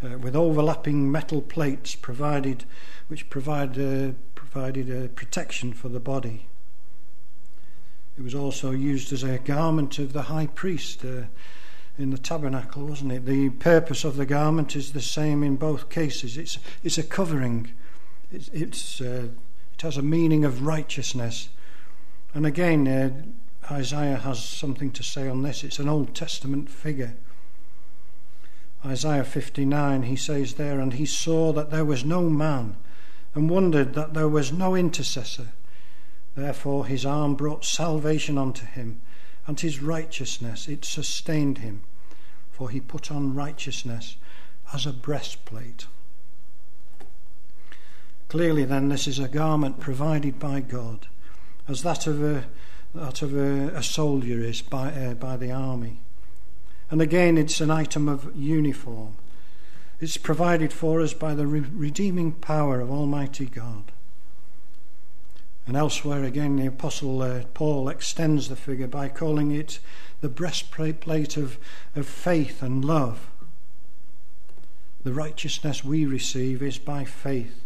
uh, 0.01 0.17
with 0.17 0.37
overlapping 0.37 1.11
metal 1.11 1.41
plates 1.41 1.93
provided, 1.95 2.63
which 3.09 3.29
provide, 3.29 3.77
uh, 3.77 4.13
provided 4.35 4.89
a 4.89 5.09
protection 5.09 5.73
for 5.73 5.89
the 5.89 5.99
body. 5.99 6.45
It 8.17 8.23
was 8.23 8.33
also 8.33 8.71
used 8.71 9.11
as 9.11 9.23
a 9.23 9.39
garment 9.39 9.99
of 9.99 10.13
the 10.13 10.23
high 10.23 10.47
priest 10.47 11.03
uh, 11.03 11.23
in 12.01 12.09
the 12.09 12.17
tabernacle, 12.17 12.85
wasn't 12.85 13.11
it? 13.11 13.25
The 13.25 13.49
purpose 13.51 14.03
of 14.03 14.17
the 14.17 14.25
garment 14.25 14.75
is 14.75 14.91
the 14.91 15.01
same 15.01 15.43
in 15.43 15.55
both 15.55 15.89
cases. 15.89 16.37
It's, 16.37 16.57
it's 16.83 16.97
a 16.97 17.03
covering, 17.03 17.71
it's, 18.31 18.49
it's 18.49 18.99
uh, 18.99 19.27
it 19.73 19.81
has 19.81 19.97
a 19.97 20.01
meaning 20.01 20.43
of 20.43 20.65
righteousness 20.65 21.49
and 22.33 22.45
again, 22.45 22.87
uh, 22.87 23.73
Isaiah 23.73 24.17
has 24.17 24.43
something 24.43 24.91
to 24.91 25.03
say 25.03 25.27
on 25.27 25.43
this. 25.43 25.63
It's 25.63 25.79
an 25.79 25.89
Old 25.89 26.15
Testament 26.15 26.69
figure. 26.69 27.15
Isaiah 28.85 29.23
59, 29.23 30.03
he 30.03 30.15
says 30.15 30.55
there, 30.55 30.79
And 30.79 30.93
he 30.93 31.05
saw 31.05 31.51
that 31.53 31.71
there 31.71 31.85
was 31.85 32.05
no 32.05 32.29
man, 32.29 32.77
and 33.35 33.49
wondered 33.49 33.93
that 33.93 34.13
there 34.13 34.29
was 34.29 34.51
no 34.51 34.75
intercessor. 34.75 35.49
Therefore 36.35 36.85
his 36.85 37.05
arm 37.05 37.35
brought 37.35 37.65
salvation 37.65 38.37
unto 38.37 38.65
him, 38.65 39.01
and 39.45 39.59
his 39.59 39.81
righteousness, 39.81 40.67
it 40.67 40.85
sustained 40.85 41.59
him. 41.59 41.81
For 42.51 42.69
he 42.69 42.79
put 42.79 43.11
on 43.11 43.33
righteousness 43.33 44.17
as 44.73 44.85
a 44.85 44.93
breastplate. 44.93 45.87
Clearly, 48.27 48.63
then, 48.63 48.89
this 48.89 49.07
is 49.07 49.19
a 49.19 49.27
garment 49.27 49.79
provided 49.79 50.39
by 50.39 50.61
God 50.61 51.07
as 51.67 51.83
that 51.83 52.07
of 52.07 52.23
a, 52.23 52.45
that 52.93 53.21
of 53.21 53.35
a, 53.35 53.75
a 53.75 53.83
soldier 53.83 54.39
is 54.39 54.61
by, 54.61 54.91
uh, 54.91 55.13
by 55.13 55.37
the 55.37 55.51
army. 55.51 55.99
And 56.89 57.01
again, 57.01 57.37
it's 57.37 57.61
an 57.61 57.71
item 57.71 58.09
of 58.09 58.35
uniform. 58.35 59.15
It's 59.99 60.17
provided 60.17 60.73
for 60.73 61.01
us 61.01 61.13
by 61.13 61.33
the 61.35 61.47
re- 61.47 61.59
redeeming 61.59 62.33
power 62.33 62.81
of 62.81 62.91
Almighty 62.91 63.45
God. 63.45 63.90
And 65.67 65.77
elsewhere 65.77 66.23
again, 66.23 66.55
the 66.55 66.65
Apostle 66.65 67.21
uh, 67.21 67.43
Paul 67.53 67.87
extends 67.87 68.49
the 68.49 68.55
figure 68.55 68.87
by 68.87 69.09
calling 69.09 69.51
it 69.51 69.79
the 70.21 70.29
breastplate 70.29 71.37
of, 71.37 71.57
of 71.95 72.07
faith 72.07 72.61
and 72.63 72.83
love. 72.83 73.29
The 75.03 75.13
righteousness 75.13 75.83
we 75.83 76.05
receive 76.05 76.61
is 76.61 76.77
by 76.77 77.05
faith. 77.05 77.63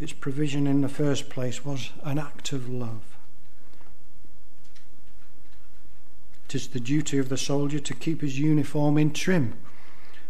Its 0.00 0.12
provision 0.12 0.66
in 0.66 0.80
the 0.80 0.88
first 0.88 1.28
place 1.28 1.64
was 1.64 1.90
an 2.02 2.18
act 2.18 2.52
of 2.52 2.68
love. 2.68 3.02
It 6.48 6.54
is 6.54 6.68
the 6.68 6.80
duty 6.80 7.18
of 7.18 7.28
the 7.28 7.36
soldier 7.36 7.78
to 7.78 7.94
keep 7.94 8.22
his 8.22 8.38
uniform 8.38 8.98
in 8.98 9.12
trim. 9.12 9.54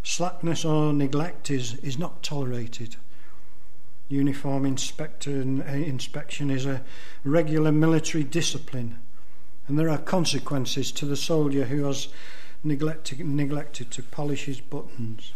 Slackness 0.02 0.64
or 0.64 0.92
neglect 0.92 1.50
is, 1.50 1.76
is 1.76 1.98
not 1.98 2.22
tolerated. 2.22 2.96
Uniform 4.10 4.66
inspector, 4.66 5.30
uh, 5.30 5.72
inspection 5.72 6.50
is 6.50 6.66
a 6.66 6.82
regular 7.22 7.70
military 7.70 8.24
discipline, 8.24 8.98
and 9.68 9.78
there 9.78 9.88
are 9.88 9.98
consequences 9.98 10.90
to 10.90 11.06
the 11.06 11.16
soldier 11.16 11.66
who 11.66 11.84
has 11.84 12.08
neglected, 12.64 13.20
neglected 13.20 13.88
to 13.92 14.02
polish 14.02 14.46
his 14.46 14.60
buttons. 14.60 15.32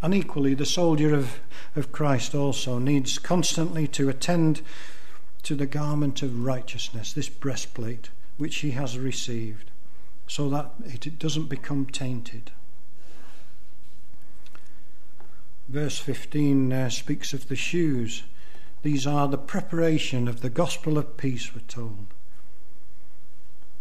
And 0.00 0.14
equally, 0.14 0.54
the 0.54 0.64
soldier 0.64 1.12
of, 1.12 1.40
of 1.74 1.90
Christ 1.90 2.32
also 2.32 2.78
needs 2.78 3.18
constantly 3.18 3.88
to 3.88 4.08
attend 4.08 4.62
to 5.42 5.56
the 5.56 5.66
garment 5.66 6.22
of 6.22 6.44
righteousness, 6.44 7.12
this 7.12 7.28
breastplate 7.28 8.10
which 8.38 8.58
he 8.58 8.70
has 8.70 8.96
received, 8.96 9.72
so 10.28 10.48
that 10.48 10.72
it 10.84 11.18
doesn't 11.18 11.48
become 11.48 11.86
tainted. 11.86 12.52
Verse 15.70 15.98
15 15.98 16.72
uh, 16.72 16.88
speaks 16.90 17.32
of 17.32 17.46
the 17.46 17.54
shoes. 17.54 18.24
These 18.82 19.06
are 19.06 19.28
the 19.28 19.38
preparation 19.38 20.26
of 20.26 20.40
the 20.40 20.50
gospel 20.50 20.98
of 20.98 21.16
peace, 21.16 21.54
we're 21.54 21.60
told. 21.60 22.08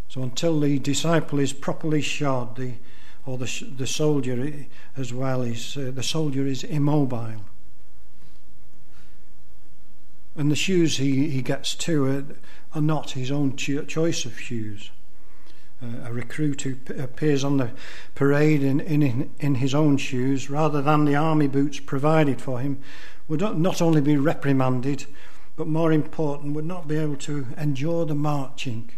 So 0.08 0.22
until 0.22 0.60
the 0.60 0.78
disciple 0.78 1.40
is 1.40 1.52
properly 1.52 2.02
shod, 2.02 2.58
the 2.58 2.74
or 3.26 3.38
the, 3.38 3.68
the 3.78 3.88
soldier 3.88 4.68
as 4.98 5.14
well 5.14 5.42
is 5.42 5.78
uh, 5.78 5.92
the 5.94 6.04
soldier 6.04 6.48
is 6.48 6.64
immobile 6.64 7.46
and 10.36 10.50
the 10.50 10.56
shoes 10.56 10.98
he, 10.98 11.30
he 11.30 11.42
gets 11.42 11.76
too 11.76 12.06
are, 12.06 12.26
are 12.74 12.82
not 12.82 13.12
his 13.12 13.30
own 13.30 13.56
cho- 13.56 13.84
choice 13.84 14.26
of 14.26 14.40
shoes 14.40 14.90
uh, 14.90 14.99
a 15.82 16.12
recruit 16.12 16.62
who 16.64 16.76
p- 16.76 16.94
appears 16.96 17.44
on 17.44 17.58
the 17.58 17.72
parade 18.16 18.62
in, 18.62 18.80
in, 18.80 19.32
in 19.40 19.56
his 19.56 19.74
own 19.74 19.98
shoes 19.98 20.50
rather 20.50 20.82
than 20.82 21.06
the 21.06 21.16
army 21.16 21.48
boots 21.48 21.80
provided 21.80 22.42
for 22.42 22.60
him 22.60 22.82
would 23.28 23.42
not 23.42 23.82
only 23.82 24.02
be 24.02 24.18
reprimanded 24.18 25.06
but 25.56 25.68
more 25.68 25.92
important 25.92 26.54
would 26.54 26.66
not 26.66 26.88
be 26.88 26.98
able 26.98 27.16
to 27.16 27.48
endure 27.58 28.06
the 28.06 28.16
marching 28.16 28.90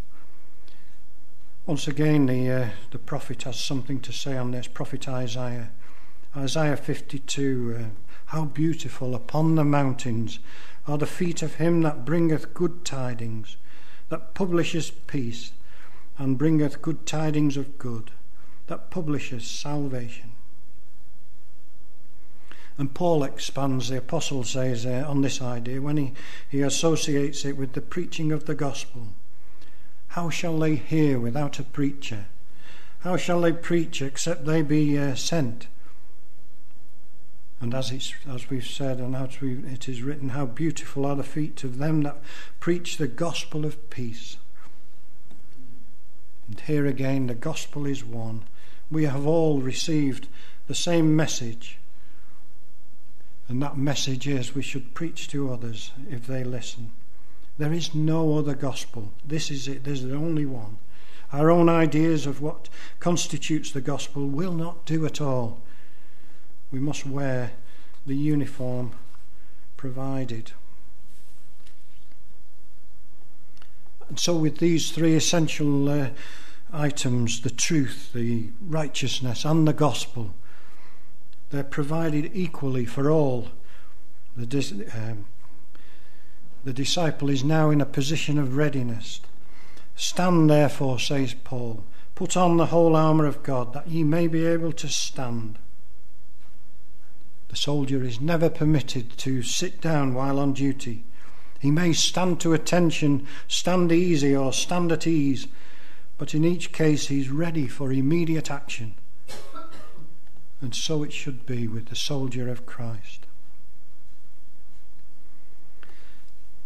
once 1.67 1.87
again, 1.87 2.25
the, 2.25 2.49
uh, 2.49 2.69
the 2.89 2.97
prophet 2.97 3.43
has 3.43 3.59
something 3.59 3.99
to 3.99 4.11
say 4.11 4.35
on 4.35 4.49
this. 4.49 4.65
Prophet 4.67 5.07
Isaiah. 5.07 5.69
Isaiah 6.35 6.75
52 6.75 7.77
uh, 7.79 7.83
How 8.25 8.45
beautiful 8.45 9.13
upon 9.13 9.55
the 9.55 9.63
mountains 9.63 10.39
are 10.87 10.97
the 10.97 11.05
feet 11.05 11.43
of 11.43 11.55
him 11.55 11.81
that 11.83 12.03
bringeth 12.03 12.55
good 12.55 12.83
tidings, 12.83 13.57
that 14.09 14.33
publisheth 14.33 15.05
peace, 15.05 15.51
and 16.21 16.37
bringeth 16.37 16.83
good 16.83 17.07
tidings 17.07 17.57
of 17.57 17.79
good, 17.79 18.11
that 18.67 18.91
publisheth 18.91 19.41
salvation. 19.41 20.31
And 22.77 22.93
Paul 22.93 23.23
expands, 23.23 23.89
the 23.89 23.97
apostle 23.97 24.43
says 24.43 24.85
uh, 24.85 25.03
on 25.07 25.21
this 25.21 25.41
idea 25.41 25.81
when 25.81 25.97
he, 25.97 26.13
he 26.47 26.61
associates 26.61 27.43
it 27.43 27.57
with 27.57 27.73
the 27.73 27.81
preaching 27.81 28.31
of 28.31 28.45
the 28.45 28.53
gospel. 28.53 29.07
How 30.09 30.29
shall 30.29 30.59
they 30.59 30.75
hear 30.75 31.19
without 31.19 31.57
a 31.57 31.63
preacher? 31.63 32.27
How 32.99 33.17
shall 33.17 33.41
they 33.41 33.51
preach 33.51 33.99
except 33.99 34.45
they 34.45 34.61
be 34.61 34.99
uh, 34.99 35.15
sent? 35.15 35.69
And 37.59 37.73
as, 37.73 37.89
it's, 37.89 38.13
as 38.29 38.47
we've 38.47 38.65
said, 38.65 38.99
and 38.99 39.15
as 39.15 39.41
we, 39.41 39.55
it 39.63 39.89
is 39.89 40.03
written, 40.03 40.29
how 40.29 40.45
beautiful 40.45 41.03
are 41.07 41.15
the 41.15 41.23
feet 41.23 41.63
of 41.63 41.79
them 41.79 42.03
that 42.03 42.21
preach 42.59 42.97
the 42.97 43.07
gospel 43.07 43.65
of 43.65 43.89
peace. 43.89 44.37
And 46.51 46.59
here 46.59 46.85
again, 46.85 47.27
the 47.27 47.33
gospel 47.33 47.85
is 47.85 48.03
one. 48.03 48.43
We 48.91 49.05
have 49.05 49.25
all 49.25 49.61
received 49.61 50.27
the 50.67 50.75
same 50.75 51.15
message. 51.15 51.77
And 53.47 53.61
that 53.61 53.77
message 53.77 54.27
is 54.27 54.53
we 54.53 54.61
should 54.61 54.93
preach 54.93 55.29
to 55.29 55.49
others 55.49 55.93
if 56.09 56.27
they 56.27 56.43
listen. 56.43 56.91
There 57.57 57.71
is 57.71 57.95
no 57.95 58.37
other 58.37 58.53
gospel. 58.53 59.13
This 59.25 59.49
is 59.49 59.69
it. 59.69 59.85
There's 59.85 60.03
the 60.03 60.13
only 60.13 60.45
one. 60.45 60.77
Our 61.31 61.49
own 61.49 61.69
ideas 61.69 62.25
of 62.25 62.41
what 62.41 62.67
constitutes 62.99 63.71
the 63.71 63.79
gospel 63.79 64.27
will 64.27 64.53
not 64.53 64.85
do 64.85 65.05
at 65.05 65.21
all. 65.21 65.61
We 66.69 66.79
must 66.79 67.05
wear 67.05 67.53
the 68.05 68.17
uniform 68.17 68.91
provided. 69.77 70.51
And 74.11 74.19
so, 74.19 74.35
with 74.35 74.57
these 74.57 74.91
three 74.91 75.15
essential 75.15 75.87
uh, 75.87 76.09
items 76.73 77.39
the 77.39 77.49
truth, 77.49 78.11
the 78.11 78.49
righteousness, 78.59 79.45
and 79.45 79.65
the 79.65 79.71
gospel 79.71 80.33
they're 81.49 81.63
provided 81.63 82.29
equally 82.33 82.83
for 82.83 83.09
all. 83.09 83.47
The, 84.35 84.85
um, 84.93 85.27
the 86.65 86.73
disciple 86.73 87.29
is 87.29 87.41
now 87.41 87.69
in 87.69 87.79
a 87.79 87.85
position 87.85 88.37
of 88.37 88.57
readiness. 88.57 89.21
Stand 89.95 90.49
therefore, 90.49 90.99
says 90.99 91.33
Paul, 91.33 91.85
put 92.13 92.35
on 92.35 92.57
the 92.57 92.65
whole 92.65 92.97
armour 92.97 93.25
of 93.25 93.43
God, 93.43 93.71
that 93.71 93.87
ye 93.87 94.03
may 94.03 94.27
be 94.27 94.45
able 94.45 94.73
to 94.73 94.89
stand. 94.89 95.57
The 97.47 97.55
soldier 97.55 98.03
is 98.03 98.19
never 98.19 98.49
permitted 98.49 99.17
to 99.19 99.41
sit 99.41 99.79
down 99.79 100.13
while 100.13 100.37
on 100.37 100.51
duty. 100.51 101.05
He 101.61 101.69
may 101.69 101.93
stand 101.93 102.39
to 102.39 102.53
attention, 102.53 103.27
stand 103.47 103.91
easy, 103.91 104.35
or 104.35 104.51
stand 104.51 104.91
at 104.91 105.05
ease, 105.05 105.47
but 106.17 106.33
in 106.33 106.43
each 106.43 106.71
case 106.71 107.07
he's 107.07 107.29
ready 107.29 107.67
for 107.67 107.91
immediate 107.91 108.49
action. 108.49 108.95
And 110.59 110.73
so 110.73 111.03
it 111.03 111.13
should 111.13 111.45
be 111.45 111.67
with 111.67 111.89
the 111.89 111.95
soldier 111.95 112.49
of 112.49 112.65
Christ. 112.65 113.27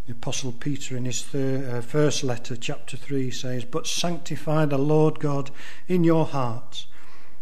The 0.06 0.14
Apostle 0.14 0.54
Peter, 0.54 0.96
in 0.96 1.04
his 1.04 1.24
third, 1.24 1.70
uh, 1.70 1.82
first 1.82 2.24
letter, 2.24 2.56
chapter 2.56 2.96
3, 2.96 3.32
says, 3.32 3.66
But 3.66 3.88
sanctify 3.88 4.66
the 4.66 4.78
Lord 4.78 5.20
God 5.20 5.52
in 5.90 6.06
your 6.06 6.26
hearts, 6.26 6.88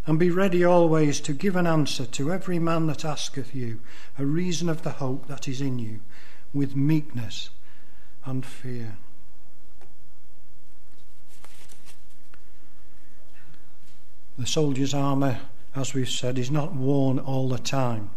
and 0.07 0.17
be 0.17 0.31
ready 0.31 0.63
always 0.63 1.19
to 1.21 1.33
give 1.33 1.55
an 1.55 1.67
answer 1.67 2.05
to 2.05 2.31
every 2.31 2.57
man 2.57 2.87
that 2.87 3.05
asketh 3.05 3.53
you 3.53 3.79
a 4.17 4.25
reason 4.25 4.69
of 4.69 4.81
the 4.81 4.93
hope 4.93 5.27
that 5.27 5.47
is 5.47 5.61
in 5.61 5.77
you, 5.77 5.99
with 6.53 6.75
meekness 6.75 7.49
and 8.25 8.45
fear. 8.45 8.97
The 14.37 14.47
soldier's 14.47 14.93
armour, 14.93 15.39
as 15.75 15.93
we've 15.93 16.09
said, 16.09 16.39
is 16.39 16.49
not 16.49 16.73
worn 16.73 17.19
all 17.19 17.49
the 17.49 17.59
time. 17.59 18.09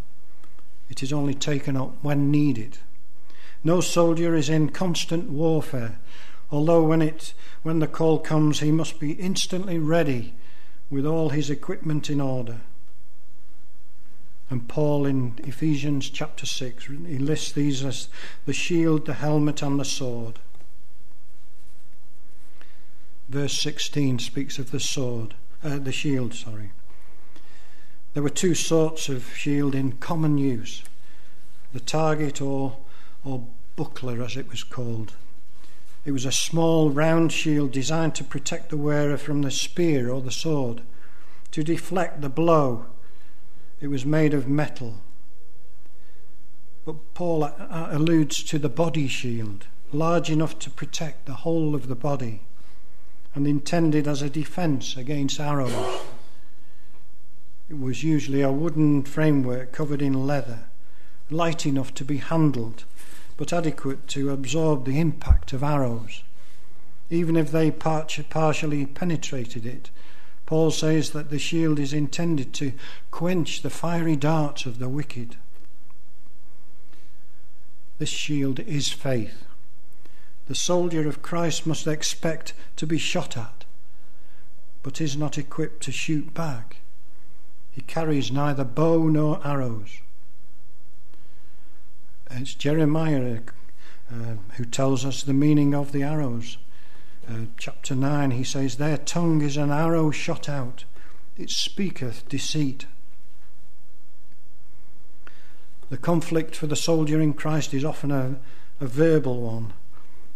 It 0.88 1.02
is 1.02 1.12
only 1.12 1.34
taken 1.34 1.76
up 1.76 2.02
when 2.02 2.30
needed. 2.30 2.78
No 3.64 3.80
soldier 3.80 4.34
is 4.34 4.48
in 4.48 4.70
constant 4.70 5.28
warfare, 5.28 5.98
although 6.50 6.84
when, 6.84 7.02
it, 7.02 7.34
when 7.62 7.80
the 7.80 7.86
call 7.86 8.18
comes, 8.18 8.60
he 8.60 8.70
must 8.70 9.00
be 9.00 9.12
instantly 9.12 9.78
ready 9.78 10.34
with 10.88 11.04
all 11.04 11.30
his 11.30 11.50
equipment 11.50 12.08
in 12.08 12.20
order. 12.20 12.60
And 14.48 14.68
Paul 14.68 15.06
in 15.06 15.34
Ephesians 15.38 16.08
chapter 16.08 16.46
6, 16.46 16.86
he 16.86 17.18
lists 17.18 17.52
these 17.52 17.84
as 17.84 18.08
the 18.44 18.52
shield, 18.52 19.06
the 19.06 19.14
helmet, 19.14 19.62
and 19.62 19.80
the 19.80 19.84
sword. 19.84 20.38
Verse 23.28 23.58
16 23.58 24.20
speaks 24.20 24.58
of 24.58 24.70
the 24.70 24.78
sword, 24.78 25.34
uh, 25.64 25.78
the 25.78 25.90
shield, 25.90 26.32
sorry. 26.32 26.70
There 28.14 28.22
were 28.22 28.30
two 28.30 28.54
sorts 28.54 29.08
of 29.08 29.34
shield 29.34 29.74
in 29.74 29.92
common 29.92 30.38
use 30.38 30.82
the 31.72 31.80
target 31.80 32.40
or, 32.40 32.78
or 33.22 33.46
buckler, 33.74 34.22
as 34.22 34.36
it 34.36 34.48
was 34.48 34.64
called. 34.64 35.12
It 36.06 36.12
was 36.12 36.24
a 36.24 36.32
small 36.32 36.90
round 36.90 37.32
shield 37.32 37.72
designed 37.72 38.14
to 38.14 38.24
protect 38.24 38.70
the 38.70 38.78
wearer 38.78 39.18
from 39.18 39.42
the 39.42 39.50
spear 39.50 40.08
or 40.08 40.22
the 40.22 40.30
sword, 40.30 40.80
to 41.50 41.62
deflect 41.62 42.22
the 42.22 42.30
blow. 42.30 42.86
It 43.80 43.88
was 43.88 44.06
made 44.06 44.34
of 44.34 44.48
metal. 44.48 45.00
But 46.84 47.14
Paul 47.14 47.44
uh, 47.44 47.52
uh, 47.58 47.88
alludes 47.90 48.42
to 48.44 48.58
the 48.58 48.68
body 48.68 49.08
shield, 49.08 49.66
large 49.92 50.30
enough 50.30 50.58
to 50.60 50.70
protect 50.70 51.26
the 51.26 51.34
whole 51.34 51.74
of 51.74 51.88
the 51.88 51.94
body 51.94 52.42
and 53.34 53.46
intended 53.46 54.06
as 54.08 54.22
a 54.22 54.30
defence 54.30 54.96
against 54.96 55.40
arrows. 55.40 56.00
It 57.68 57.78
was 57.78 58.02
usually 58.04 58.42
a 58.42 58.52
wooden 58.52 59.02
framework 59.02 59.72
covered 59.72 60.00
in 60.00 60.26
leather, 60.26 60.68
light 61.28 61.66
enough 61.66 61.92
to 61.94 62.04
be 62.04 62.18
handled 62.18 62.84
but 63.36 63.52
adequate 63.52 64.08
to 64.08 64.30
absorb 64.30 64.84
the 64.84 64.98
impact 64.98 65.52
of 65.52 65.62
arrows. 65.62 66.22
Even 67.10 67.36
if 67.36 67.52
they 67.52 67.70
partially 67.70 68.86
penetrated 68.86 69.66
it, 69.66 69.90
Paul 70.46 70.70
says 70.70 71.10
that 71.10 71.30
the 71.30 71.40
shield 71.40 71.78
is 71.80 71.92
intended 71.92 72.54
to 72.54 72.72
quench 73.10 73.62
the 73.62 73.70
fiery 73.70 74.14
darts 74.14 74.64
of 74.64 74.78
the 74.78 74.88
wicked. 74.88 75.36
This 77.98 78.10
shield 78.10 78.60
is 78.60 78.92
faith. 78.92 79.44
The 80.46 80.54
soldier 80.54 81.08
of 81.08 81.22
Christ 81.22 81.66
must 81.66 81.88
expect 81.88 82.52
to 82.76 82.86
be 82.86 82.98
shot 82.98 83.36
at, 83.36 83.64
but 84.84 85.00
is 85.00 85.16
not 85.16 85.36
equipped 85.36 85.82
to 85.84 85.92
shoot 85.92 86.32
back. 86.32 86.76
He 87.72 87.80
carries 87.82 88.30
neither 88.30 88.64
bow 88.64 89.08
nor 89.08 89.44
arrows. 89.44 89.98
It's 92.30 92.54
Jeremiah 92.54 93.40
uh, 94.10 94.36
who 94.56 94.64
tells 94.64 95.04
us 95.04 95.22
the 95.22 95.34
meaning 95.34 95.74
of 95.74 95.90
the 95.90 96.04
arrows. 96.04 96.58
Uh, 97.28 97.46
chapter 97.58 97.94
9, 97.94 98.30
he 98.30 98.44
says, 98.44 98.76
Their 98.76 98.98
tongue 98.98 99.40
is 99.42 99.56
an 99.56 99.70
arrow 99.70 100.10
shot 100.10 100.48
out, 100.48 100.84
it 101.36 101.50
speaketh 101.50 102.28
deceit. 102.28 102.86
The 105.88 105.96
conflict 105.96 106.54
for 106.54 106.66
the 106.66 106.76
soldier 106.76 107.20
in 107.20 107.34
Christ 107.34 107.72
is 107.74 107.84
often 107.84 108.10
a, 108.10 108.36
a 108.80 108.86
verbal 108.86 109.40
one. 109.40 109.72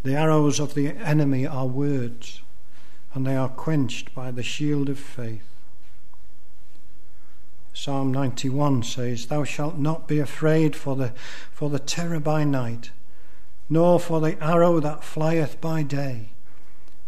The 0.03 0.15
arrows 0.15 0.59
of 0.59 0.75
the 0.75 0.89
enemy 0.89 1.47
are 1.47 1.67
words, 1.67 2.41
and 3.15 3.27
they 3.27 3.37
are 3.37 3.49
quenched 3.49 4.15
by 4.15 4.31
the 4.31 4.43
shield 4.43 4.89
of 4.89 4.99
faith. 4.99 5.51
Psalm 7.73 8.13
91 8.13 8.83
says, 8.83 9.27
Thou 9.27 9.45
shalt 9.45 9.79
not 9.79 10.09
be 10.09 10.19
afraid 10.19 10.75
for 10.75 10.97
the, 10.97 11.13
for 11.53 11.71
the 11.71 11.79
terror 11.79 12.21
by 12.21 12.45
night, 12.45 12.91
nor 13.69 14.01
for 14.01 14.21
the 14.21 14.43
arrow 14.43 14.81
that 14.81 15.05
flieth 15.05 15.61
by 15.61 15.83
day, 15.83 16.31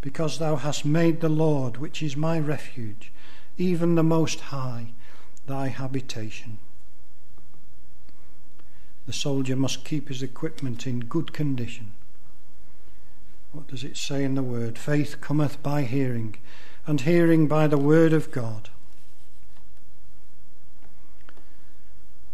because 0.02 0.38
thou 0.38 0.56
hast 0.56 0.84
made 0.84 1.20
the 1.20 1.30
Lord, 1.30 1.78
which 1.78 2.02
is 2.02 2.16
my 2.16 2.38
refuge, 2.38 3.10
even 3.56 3.94
the 3.94 4.02
Most 4.02 4.40
High, 4.40 4.88
thy 5.46 5.68
habitation. 5.68 6.58
The 9.06 9.14
soldier 9.14 9.56
must 9.56 9.84
keep 9.84 10.08
his 10.08 10.22
equipment 10.22 10.86
in 10.86 11.00
good 11.00 11.32
condition. 11.32 11.94
What 13.52 13.68
does 13.68 13.82
it 13.82 13.96
say 13.96 14.22
in 14.22 14.34
the 14.34 14.42
word? 14.42 14.76
Faith 14.76 15.22
cometh 15.22 15.62
by 15.62 15.82
hearing, 15.82 16.36
and 16.86 17.00
hearing 17.00 17.48
by 17.48 17.66
the 17.66 17.78
word 17.78 18.12
of 18.12 18.30
God. 18.30 18.68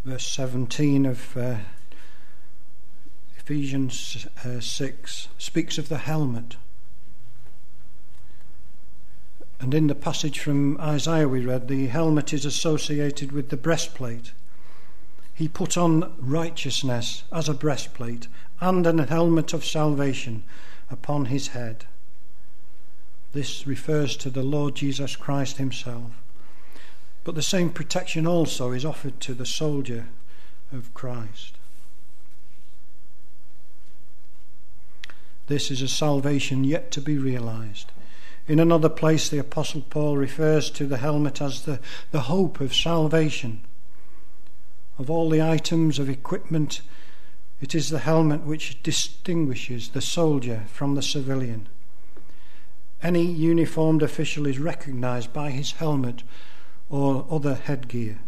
verse 0.08 0.26
17 0.28 1.04
of 1.04 1.36
uh, 1.36 1.56
Ephesians 3.36 4.26
uh, 4.42 4.58
6 4.58 5.28
speaks 5.36 5.76
of 5.76 5.90
the 5.90 5.98
helmet. 5.98 6.56
And 9.60 9.74
in 9.74 9.88
the 9.88 9.94
passage 9.94 10.38
from 10.38 10.80
Isaiah 10.80 11.28
we 11.28 11.44
read, 11.44 11.68
the 11.68 11.86
helmet 11.86 12.32
is 12.32 12.44
associated 12.44 13.32
with 13.32 13.48
the 13.48 13.56
breastplate. 13.56 14.32
He 15.34 15.48
put 15.48 15.76
on 15.76 16.14
righteousness 16.18 17.24
as 17.32 17.48
a 17.48 17.54
breastplate 17.54 18.28
and 18.60 18.86
an 18.86 18.98
helmet 18.98 19.52
of 19.52 19.64
salvation 19.64 20.44
upon 20.90 21.26
his 21.26 21.48
head. 21.48 21.86
This 23.32 23.66
refers 23.66 24.16
to 24.18 24.30
the 24.30 24.42
Lord 24.42 24.74
Jesus 24.74 25.16
Christ 25.16 25.58
himself. 25.58 26.12
But 27.24 27.34
the 27.34 27.42
same 27.42 27.70
protection 27.70 28.26
also 28.26 28.72
is 28.72 28.84
offered 28.84 29.20
to 29.20 29.34
the 29.34 29.46
soldier 29.46 30.06
of 30.72 30.94
Christ. 30.94 31.56
This 35.46 35.70
is 35.70 35.82
a 35.82 35.88
salvation 35.88 36.64
yet 36.64 36.90
to 36.92 37.00
be 37.00 37.18
realized. 37.18 37.90
In 38.48 38.58
another 38.58 38.88
place, 38.88 39.28
the 39.28 39.38
Apostle 39.38 39.82
Paul 39.90 40.16
refers 40.16 40.70
to 40.70 40.86
the 40.86 40.96
helmet 40.96 41.42
as 41.42 41.62
the, 41.62 41.80
the 42.12 42.22
hope 42.22 42.60
of 42.60 42.74
salvation. 42.74 43.60
Of 44.98 45.10
all 45.10 45.28
the 45.28 45.42
items 45.42 45.98
of 45.98 46.08
equipment, 46.08 46.80
it 47.60 47.74
is 47.74 47.90
the 47.90 47.98
helmet 47.98 48.44
which 48.44 48.82
distinguishes 48.82 49.90
the 49.90 50.00
soldier 50.00 50.64
from 50.72 50.94
the 50.94 51.02
civilian. 51.02 51.68
Any 53.02 53.24
uniformed 53.24 54.02
official 54.02 54.46
is 54.46 54.58
recognized 54.58 55.32
by 55.32 55.50
his 55.50 55.72
helmet 55.72 56.22
or 56.88 57.26
other 57.30 57.54
headgear. 57.54 58.18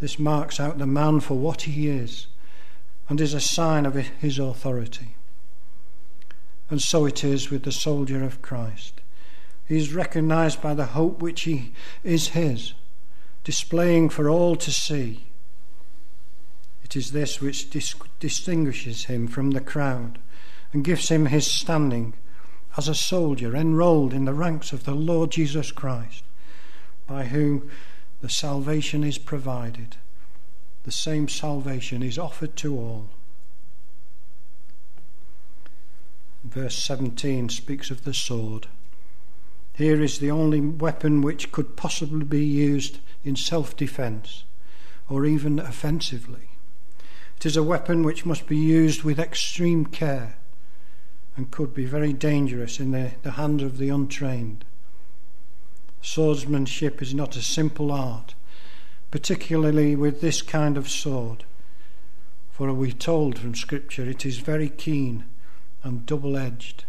This 0.00 0.18
marks 0.18 0.58
out 0.58 0.78
the 0.78 0.86
man 0.86 1.20
for 1.20 1.38
what 1.38 1.62
he 1.62 1.88
is 1.88 2.26
and 3.08 3.20
is 3.20 3.34
a 3.34 3.40
sign 3.40 3.86
of 3.86 3.94
his 3.94 4.38
authority. 4.38 5.15
And 6.68 6.82
so 6.82 7.06
it 7.06 7.22
is 7.22 7.50
with 7.50 7.62
the 7.62 7.72
soldier 7.72 8.24
of 8.24 8.42
Christ. 8.42 9.00
He 9.66 9.76
is 9.76 9.92
recognized 9.92 10.60
by 10.60 10.74
the 10.74 10.86
hope 10.86 11.20
which 11.20 11.42
he 11.42 11.72
is 12.02 12.28
his, 12.28 12.74
displaying 13.44 14.08
for 14.08 14.28
all 14.28 14.56
to 14.56 14.70
see. 14.70 15.26
It 16.84 16.96
is 16.96 17.12
this 17.12 17.40
which 17.40 17.70
dis- 17.70 17.94
distinguishes 18.20 19.04
him 19.04 19.26
from 19.26 19.50
the 19.50 19.60
crowd 19.60 20.18
and 20.72 20.84
gives 20.84 21.08
him 21.08 21.26
his 21.26 21.50
standing 21.50 22.14
as 22.76 22.88
a 22.88 22.94
soldier 22.94 23.56
enrolled 23.56 24.12
in 24.12 24.24
the 24.24 24.34
ranks 24.34 24.72
of 24.72 24.84
the 24.84 24.94
Lord 24.94 25.30
Jesus 25.30 25.72
Christ 25.72 26.22
by 27.06 27.24
whom 27.24 27.70
the 28.20 28.28
salvation 28.28 29.04
is 29.04 29.18
provided. 29.18 29.96
The 30.84 30.92
same 30.92 31.28
salvation 31.28 32.02
is 32.02 32.18
offered 32.18 32.56
to 32.56 32.76
all. 32.76 33.10
Verse 36.44 36.76
17 36.76 37.48
speaks 37.48 37.90
of 37.90 38.04
the 38.04 38.14
sword. 38.14 38.68
Here 39.74 40.00
is 40.00 40.18
the 40.18 40.30
only 40.30 40.60
weapon 40.60 41.20
which 41.20 41.52
could 41.52 41.76
possibly 41.76 42.24
be 42.24 42.44
used 42.44 42.98
in 43.24 43.36
self 43.36 43.76
defense 43.76 44.44
or 45.08 45.26
even 45.26 45.58
offensively. 45.58 46.48
It 47.36 47.46
is 47.46 47.56
a 47.56 47.62
weapon 47.62 48.02
which 48.02 48.24
must 48.24 48.46
be 48.46 48.56
used 48.56 49.02
with 49.02 49.20
extreme 49.20 49.84
care 49.86 50.36
and 51.36 51.50
could 51.50 51.74
be 51.74 51.84
very 51.84 52.12
dangerous 52.14 52.80
in 52.80 52.92
the, 52.92 53.12
the 53.22 53.32
hands 53.32 53.62
of 53.62 53.76
the 53.76 53.90
untrained. 53.90 54.64
Swordsmanship 56.00 57.02
is 57.02 57.14
not 57.14 57.36
a 57.36 57.42
simple 57.42 57.92
art, 57.92 58.34
particularly 59.10 59.94
with 59.94 60.20
this 60.20 60.40
kind 60.40 60.78
of 60.78 60.88
sword. 60.88 61.44
For 62.50 62.72
we're 62.72 62.92
told 62.92 63.38
from 63.38 63.54
Scripture 63.54 64.08
it 64.08 64.24
is 64.24 64.38
very 64.38 64.70
keen 64.70 65.24
and 65.86 66.04
double 66.04 66.36
edged. 66.36 66.84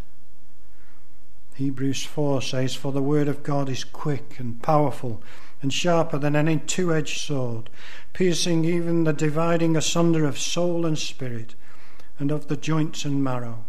Hebrews 1.54 2.04
4 2.04 2.42
says, 2.42 2.74
For 2.74 2.92
the 2.92 3.02
word 3.02 3.28
of 3.28 3.44
God 3.44 3.70
is 3.70 3.84
quick 3.84 4.40
and 4.40 4.62
powerful 4.62 5.22
and 5.62 5.72
sharper 5.72 6.18
than 6.18 6.36
any 6.36 6.58
two 6.58 6.94
edged 6.94 7.20
sword, 7.20 7.70
piercing 8.14 8.66
even 8.66 9.04
the 9.04 9.14
dividing 9.14 9.78
asunder 9.78 10.26
of 10.26 10.40
soul 10.40 10.86
and 10.86 10.98
spirit, 10.98 11.54
and 12.20 12.32
of 12.32 12.48
the 12.48 12.58
joints 12.58 13.06
and 13.06 13.24
marrow, 13.24 13.66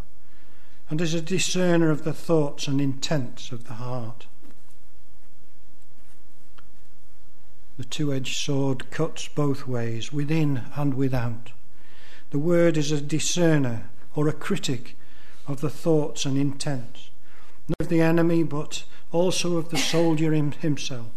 and 0.89 1.01
is 1.01 1.13
a 1.13 1.21
discerner 1.21 1.91
of 1.91 2.05
the 2.05 2.13
thoughts 2.15 2.67
and 2.67 2.81
intents 2.81 3.53
of 3.53 3.65
the 3.65 3.75
heart. 3.75 4.27
The 7.77 7.85
two 7.85 8.13
edged 8.13 8.37
sword 8.37 8.91
cuts 8.91 9.29
both 9.29 9.67
ways, 9.67 10.11
within 10.11 10.63
and 10.75 10.95
without. 10.95 11.53
The 12.31 12.39
word 12.39 12.77
is 12.77 12.91
a 12.91 13.01
discerner 13.01 13.91
or 14.15 14.27
a 14.27 14.33
critic 14.33 14.97
of 15.49 15.61
the 15.63 15.71
thoughts 15.71 16.25
and 16.25 16.37
intents, 16.37 17.11
not 17.69 17.81
of 17.81 17.89
the 17.89 18.03
enemy, 18.03 18.43
but 18.43 18.85
also 19.11 19.57
of 19.57 19.71
the 19.71 19.79
soldier 19.79 20.33
himself. 20.33 21.09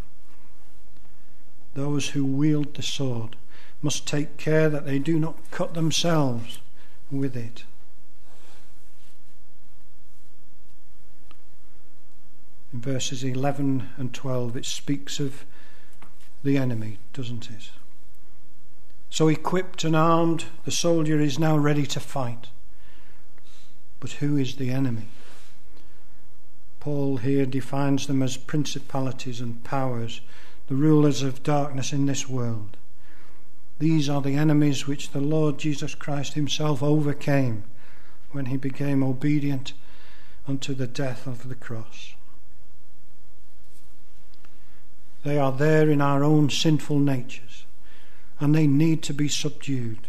Those 1.73 2.09
who 2.09 2.25
wield 2.25 2.73
the 2.73 2.82
sword 2.82 3.36
must 3.82 4.07
take 4.07 4.38
care 4.38 4.69
that 4.69 4.86
they 4.86 4.99
do 4.99 5.19
not 5.19 5.51
cut 5.51 5.73
themselves 5.73 6.59
with 7.11 7.36
it. 7.36 7.65
In 12.73 12.79
verses 12.79 13.23
11 13.23 13.89
and 13.97 14.13
12, 14.13 14.55
it 14.55 14.65
speaks 14.65 15.19
of 15.19 15.43
the 16.43 16.57
enemy, 16.57 16.99
doesn't 17.13 17.49
it? 17.49 17.69
So, 19.09 19.27
equipped 19.27 19.84
and 19.84 19.93
armed, 19.93 20.45
the 20.63 20.71
soldier 20.71 21.19
is 21.19 21.38
now 21.38 21.57
ready 21.57 21.86
to 21.88 21.99
fight. 21.99 22.47
But 24.01 24.13
who 24.13 24.35
is 24.35 24.55
the 24.55 24.71
enemy? 24.71 25.07
Paul 26.81 27.17
here 27.17 27.45
defines 27.45 28.07
them 28.07 28.21
as 28.21 28.35
principalities 28.35 29.39
and 29.39 29.63
powers, 29.63 30.19
the 30.67 30.75
rulers 30.75 31.21
of 31.21 31.43
darkness 31.43 31.93
in 31.93 32.07
this 32.07 32.27
world. 32.27 32.75
These 33.77 34.09
are 34.09 34.21
the 34.21 34.35
enemies 34.35 34.87
which 34.87 35.11
the 35.11 35.21
Lord 35.21 35.59
Jesus 35.59 35.95
Christ 35.95 36.33
himself 36.33 36.83
overcame 36.83 37.63
when 38.31 38.47
he 38.47 38.57
became 38.57 39.03
obedient 39.03 39.73
unto 40.47 40.73
the 40.73 40.87
death 40.87 41.27
of 41.27 41.47
the 41.47 41.55
cross. 41.55 42.13
They 45.23 45.37
are 45.37 45.51
there 45.51 45.89
in 45.89 46.01
our 46.01 46.23
own 46.23 46.49
sinful 46.49 46.97
natures, 46.97 47.65
and 48.39 48.55
they 48.55 48.65
need 48.65 49.03
to 49.03 49.13
be 49.13 49.27
subdued. 49.27 50.07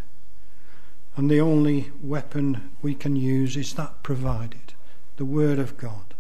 And 1.17 1.31
the 1.31 1.41
only 1.41 1.93
weapon 2.03 2.71
we 2.81 2.95
can 2.95 3.17
use 3.17 3.57
is 3.57 3.75
that 3.75 4.03
provided 4.03 4.73
the 5.17 5.25
Word 5.25 5.59
of 5.59 5.77
God, 5.77 6.15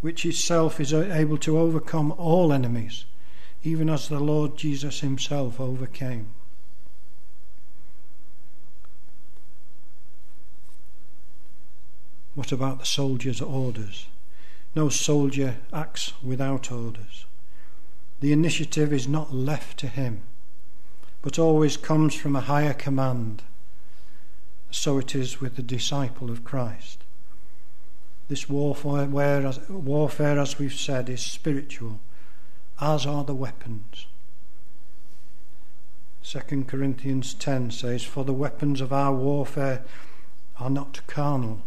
which 0.00 0.26
itself 0.26 0.78
is 0.78 0.92
able 0.92 1.38
to 1.38 1.58
overcome 1.58 2.12
all 2.12 2.52
enemies, 2.52 3.06
even 3.62 3.88
as 3.88 4.08
the 4.08 4.20
Lord 4.20 4.56
Jesus 4.58 5.00
Himself 5.00 5.58
overcame. 5.58 6.28
What 12.34 12.50
about 12.50 12.80
the 12.80 12.86
soldier's 12.86 13.40
orders? 13.40 14.06
No 14.74 14.88
soldier 14.88 15.56
acts 15.72 16.12
without 16.22 16.72
orders. 16.72 17.26
The 18.20 18.32
initiative 18.32 18.92
is 18.92 19.06
not 19.06 19.32
left 19.32 19.78
to 19.78 19.86
him, 19.86 20.22
but 21.22 21.38
always 21.38 21.76
comes 21.76 22.14
from 22.14 22.34
a 22.34 22.40
higher 22.40 22.74
command. 22.74 23.42
So 24.74 24.98
it 24.98 25.14
is 25.14 25.40
with 25.40 25.54
the 25.54 25.62
disciple 25.62 26.30
of 26.30 26.42
Christ. 26.42 27.04
This 28.26 28.48
warfare, 28.48 29.06
warfare, 29.06 30.38
as 30.38 30.58
we've 30.58 30.74
said, 30.74 31.08
is 31.08 31.22
spiritual, 31.22 32.00
as 32.80 33.06
are 33.06 33.22
the 33.22 33.36
weapons. 33.36 34.06
2 36.24 36.64
Corinthians 36.64 37.34
10 37.34 37.70
says, 37.70 38.02
For 38.02 38.24
the 38.24 38.32
weapons 38.32 38.80
of 38.80 38.92
our 38.92 39.14
warfare 39.14 39.84
are 40.58 40.70
not 40.70 41.06
carnal 41.06 41.62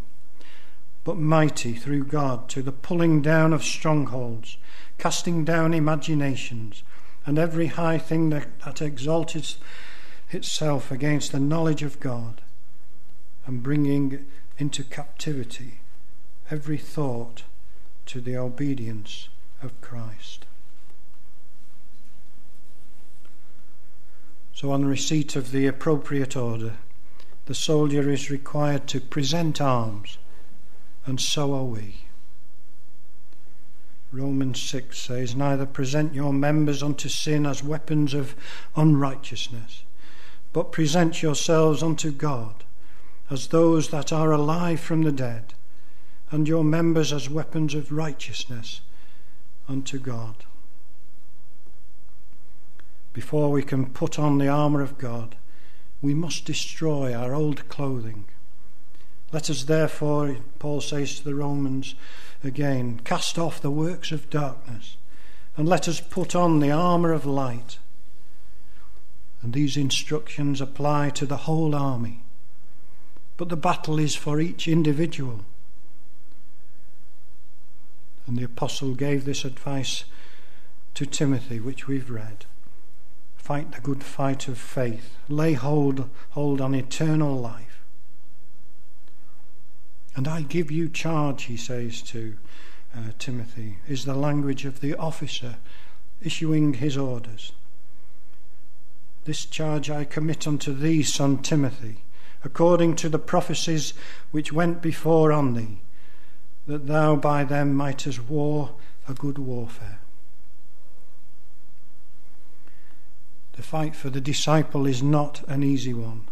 but 1.05 1.17
mighty 1.17 1.73
through 1.73 2.03
God 2.03 2.49
to 2.49 2.61
the 2.61 2.73
pulling 2.73 3.21
down 3.21 3.53
of 3.53 3.63
strongholds, 3.63 4.57
casting 4.97 5.45
down 5.45 5.73
imaginations, 5.73 6.83
and 7.25 7.39
every 7.39 7.67
high 7.67 7.97
thing 7.97 8.29
that, 8.31 8.59
that 8.65 8.81
exalted 8.81 9.53
itself 10.31 10.91
against 10.91 11.31
the 11.31 11.39
knowledge 11.39 11.81
of 11.81 12.01
God, 12.01 12.41
and 13.47 13.63
bringing 13.63 14.25
into 14.57 14.83
captivity 14.83 15.79
every 16.51 16.77
thought 16.77 17.43
to 18.05 18.21
the 18.21 18.37
obedience 18.37 19.29
of 19.63 19.79
Christ. 19.81 20.45
So, 24.53 24.71
on 24.71 24.85
receipt 24.85 25.35
of 25.35 25.51
the 25.51 25.65
appropriate 25.65 26.35
order, 26.35 26.73
the 27.45 27.55
soldier 27.55 28.09
is 28.09 28.29
required 28.29 28.85
to 28.87 28.99
present 28.99 29.61
arms 29.61 30.17
and 31.05 31.21
so 31.21 31.53
are 31.53 31.63
we. 31.63 31.95
Romans 34.11 34.61
6 34.61 34.97
says, 34.97 35.35
Neither 35.35 35.65
present 35.65 36.13
your 36.13 36.33
members 36.33 36.83
unto 36.83 37.07
sin 37.07 37.45
as 37.45 37.63
weapons 37.63 38.13
of 38.13 38.35
unrighteousness, 38.75 39.83
but 40.51 40.73
present 40.73 41.21
yourselves 41.21 41.81
unto 41.81 42.11
God 42.11 42.65
as 43.29 43.47
those 43.47 43.89
that 43.89 44.11
are 44.11 44.31
alive 44.31 44.79
from 44.79 45.03
the 45.03 45.11
dead, 45.11 45.53
and 46.31 46.47
your 46.47 46.63
members 46.63 47.13
as 47.13 47.29
weapons 47.29 47.73
of 47.73 47.91
righteousness 47.91 48.81
unto 49.67 49.99
God. 49.99 50.45
Before 53.13 53.49
we 53.51 53.63
can 53.63 53.87
put 53.87 54.19
on 54.19 54.37
the 54.37 54.47
armour 54.47 54.81
of 54.81 54.97
God, 54.97 55.35
we 56.01 56.13
must 56.13 56.45
destroy 56.45 57.13
our 57.13 57.33
old 57.33 57.67
clothing 57.69 58.25
let 59.31 59.49
us 59.49 59.63
therefore, 59.63 60.37
Paul 60.57 60.81
says 60.81 61.17
to 61.17 61.23
the 61.23 61.35
Romans 61.35 61.95
again, 62.43 63.01
cast 63.03 63.37
off 63.37 63.61
the 63.61 63.71
works 63.71 64.11
of 64.11 64.29
darkness 64.29 64.95
and 65.57 65.67
let 65.67 65.87
us 65.87 65.99
put 65.99 66.35
on 66.35 66.59
the 66.59 66.71
armour 66.71 67.11
of 67.11 67.25
light. 67.25 67.79
And 69.41 69.53
these 69.53 69.75
instructions 69.75 70.61
apply 70.61 71.09
to 71.11 71.25
the 71.25 71.37
whole 71.37 71.75
army. 71.75 72.23
But 73.37 73.49
the 73.49 73.55
battle 73.55 73.99
is 73.99 74.15
for 74.15 74.41
each 74.41 74.67
individual. 74.67 75.45
And 78.25 78.37
the 78.37 78.43
apostle 78.43 78.95
gave 78.95 79.23
this 79.23 79.45
advice 79.45 80.03
to 80.95 81.05
Timothy, 81.05 81.59
which 81.59 81.87
we've 81.87 82.09
read. 82.09 82.45
Fight 83.37 83.71
the 83.71 83.79
good 83.79 84.03
fight 84.03 84.47
of 84.47 84.57
faith. 84.57 85.15
Lay 85.29 85.53
hold, 85.53 86.09
hold 86.31 86.59
on 86.59 86.75
eternal 86.75 87.39
life. 87.39 87.83
And 90.15 90.27
I 90.27 90.41
give 90.41 90.71
you 90.71 90.89
charge, 90.89 91.43
he 91.43 91.55
says 91.55 92.01
to 92.01 92.35
uh, 92.95 93.11
Timothy, 93.19 93.77
is 93.87 94.03
the 94.03 94.15
language 94.15 94.65
of 94.65 94.81
the 94.81 94.95
officer 94.95 95.57
issuing 96.21 96.73
his 96.73 96.97
orders. 96.97 97.51
This 99.25 99.45
charge 99.45 99.91
I 99.91 100.03
commit 100.05 100.47
unto 100.47 100.73
thee, 100.73 101.03
son 101.03 101.37
Timothy, 101.37 102.01
according 102.43 102.95
to 102.95 103.09
the 103.09 103.19
prophecies 103.19 103.93
which 104.31 104.53
went 104.53 104.81
before 104.81 105.31
on 105.31 105.53
thee, 105.53 105.81
that 106.65 106.87
thou 106.87 107.15
by 107.15 107.43
them 107.43 107.73
mightest 107.73 108.29
war 108.29 108.71
a 109.07 109.13
good 109.13 109.37
warfare. 109.37 109.99
The 113.53 113.63
fight 113.63 113.95
for 113.95 114.09
the 114.09 114.21
disciple 114.21 114.85
is 114.85 115.01
not 115.01 115.43
an 115.47 115.63
easy 115.63 115.93
one, 115.93 116.27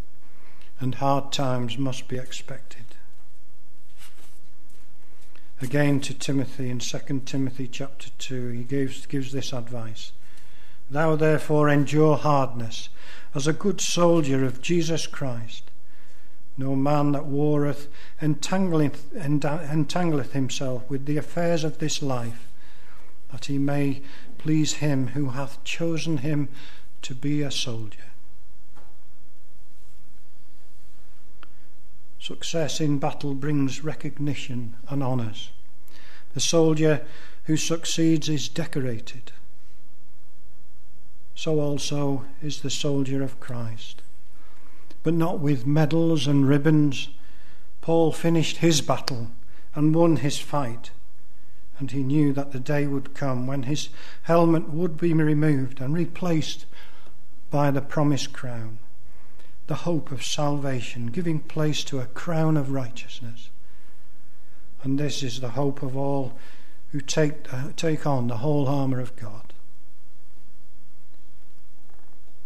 and 0.80 0.95
hard 0.95 1.32
times 1.32 1.78
must 1.78 2.08
be 2.08 2.18
expected 2.18 2.86
again 5.62 5.99
to 6.01 6.14
Timothy 6.14 6.70
in 6.70 6.80
2 6.80 7.22
Timothy 7.26 7.68
chapter 7.68 8.10
2, 8.20 8.49
he 8.49 8.64
gives, 8.64 9.06
gives 9.06 9.32
this 9.32 9.53
advice 9.53 10.12
Thou 10.89 11.16
therefore 11.16 11.70
endure 11.70 12.18
hardness 12.18 12.89
as 13.34 13.47
a 13.47 13.53
good 13.53 13.82
soldier 13.82 14.45
of 14.45 14.62
Jesus 14.62 15.08
Christ. 15.08 15.72
No 16.58 16.76
man 16.76 17.12
that 17.12 17.26
warreth 17.26 17.88
entangleth, 18.22 19.12
entangleth 19.14 20.32
himself 20.32 20.89
with 20.89 21.06
the 21.06 21.18
affairs 21.18 21.64
of 21.64 21.80
this 21.80 22.01
life, 22.01 22.47
that 23.32 23.45
he 23.45 23.58
may 23.58 24.01
please 24.38 24.76
him 24.76 25.08
who 25.08 25.30
hath 25.30 25.64
chosen 25.64 26.18
him 26.18 26.47
to 27.01 27.14
be 27.14 27.41
a 27.41 27.51
soldier. 27.51 27.99
Success 32.20 32.82
in 32.82 32.97
battle 32.97 33.36
brings 33.36 33.84
recognition 33.84 34.76
and 34.88 35.03
honours. 35.03 35.51
The 36.34 36.39
soldier 36.39 37.06
who 37.43 37.58
succeeds 37.58 38.30
is 38.30 38.49
decorated. 38.49 39.32
So 41.36 41.60
also 41.60 42.26
is 42.41 42.62
the 42.62 42.70
soldier 42.70 43.22
of 43.22 43.39
Christ. 43.39 44.01
But 45.06 45.14
not 45.14 45.39
with 45.39 45.68
medals 45.68 46.26
and 46.26 46.49
ribbons. 46.49 47.10
Paul 47.80 48.12
finished 48.12 48.58
his 48.58 48.82
battle 48.82 49.30
and 49.76 49.93
won 49.93 50.16
his 50.16 50.39
fight, 50.39 50.89
and 51.78 51.91
he 51.91 52.01
knew 52.01 52.34
that 52.34 52.53
the 52.53 52.60
day 52.60 52.88
would 52.88 53.14
come 53.14 53.45
when 53.45 53.64
his 53.64 53.89
helmet 54.24 54.70
would 54.70 54.97
be 54.97 55.14
removed 55.14 55.80
and 55.80 55.93
replaced 55.93 56.66
by 57.51 57.70
the 57.70 57.84
promised 57.84 58.34
crown 58.34 58.80
the 59.68 59.76
hope 59.76 60.12
of 60.12 60.26
salvation, 60.26 61.06
giving 61.06 61.39
place 61.39 61.84
to 61.84 61.99
a 61.99 62.08
crown 62.08 62.58
of 62.58 62.72
righteousness. 62.72 63.51
And 64.82 64.97
this 64.99 65.22
is 65.22 65.39
the 65.39 65.49
hope 65.49 65.84
of 65.84 65.95
all 65.95 66.34
who 66.93 66.99
take, 66.99 67.53
uh, 67.53 67.74
take 67.76 68.08
on 68.08 68.26
the 68.26 68.38
whole 68.38 68.68
armour 68.68 68.99
of 68.99 69.16
God. 69.16 69.53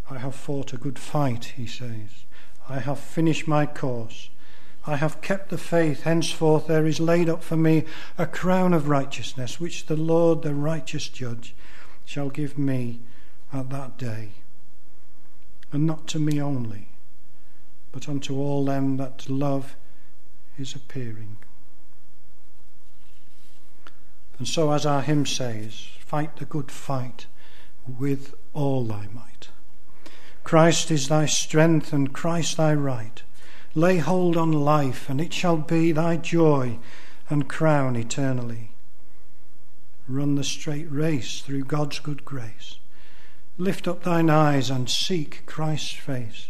I 0.10 0.18
have 0.18 0.36
fought 0.36 0.74
a 0.74 0.78
good 0.78 1.00
fight, 1.00 1.54
he 1.56 1.66
says. 1.66 2.26
I 2.70 2.80
have 2.80 3.00
finished 3.00 3.48
my 3.48 3.66
course. 3.66 4.30
I 4.86 4.96
have 4.98 5.22
kept 5.22 5.50
the 5.50 5.58
faith. 5.58 6.04
Henceforth 6.04 6.68
there 6.68 6.86
is 6.86 7.00
laid 7.00 7.28
up 7.28 7.44
for 7.44 7.58
me 7.58 7.86
a 8.18 8.26
crown 8.26 8.74
of 8.74 8.88
righteousness, 8.88 9.60
which 9.60 9.88
the 9.88 9.98
Lord, 9.98 10.44
the 10.44 10.54
righteous 10.54 11.10
judge, 11.10 11.56
shall 12.06 12.30
give 12.30 12.58
me 12.58 13.00
at 13.52 13.70
that 13.72 13.98
day. 13.98 14.30
And 15.72 15.86
not 15.86 16.08
to 16.08 16.20
me 16.20 16.42
only 16.42 16.90
but 17.92 18.08
unto 18.08 18.38
all 18.38 18.66
them 18.66 18.98
that 18.98 19.30
love 19.30 19.76
his 20.56 20.76
appearing. 20.76 21.38
And 24.38 24.48
so, 24.48 24.72
as 24.72 24.86
our 24.86 25.02
hymn 25.02 25.26
says, 25.26 25.88
fight 26.00 26.38
the 26.38 26.46
good 26.46 26.72
fight 26.72 27.26
with 27.86 28.36
all 28.54 28.86
thy 28.86 29.08
might. 29.08 29.50
Christ 30.44 30.90
is 30.92 31.08
thy 31.08 31.26
strength 31.26 31.94
and 31.94 32.14
Christ 32.14 32.58
thy 32.58 32.74
right. 32.74 33.22
Lay 33.76 33.98
hold 33.98 34.36
on 34.36 34.52
life, 34.52 35.10
and 35.10 35.22
it 35.22 35.34
shall 35.34 35.58
be 35.58 35.92
thy 35.92 36.18
joy 36.18 36.80
and 37.30 37.48
crown 37.48 37.96
eternally. 37.96 38.72
Run 40.08 40.36
the 40.36 40.44
straight 40.44 40.92
race 40.92 41.42
through 41.42 41.66
God's 41.66 42.00
good 42.00 42.26
grace. 42.26 42.80
Lift 43.60 43.88
up 43.88 44.04
thine 44.04 44.30
eyes 44.30 44.70
and 44.70 44.90
seek 44.90 45.46
Christ's 45.46 45.94
face. 45.94 46.48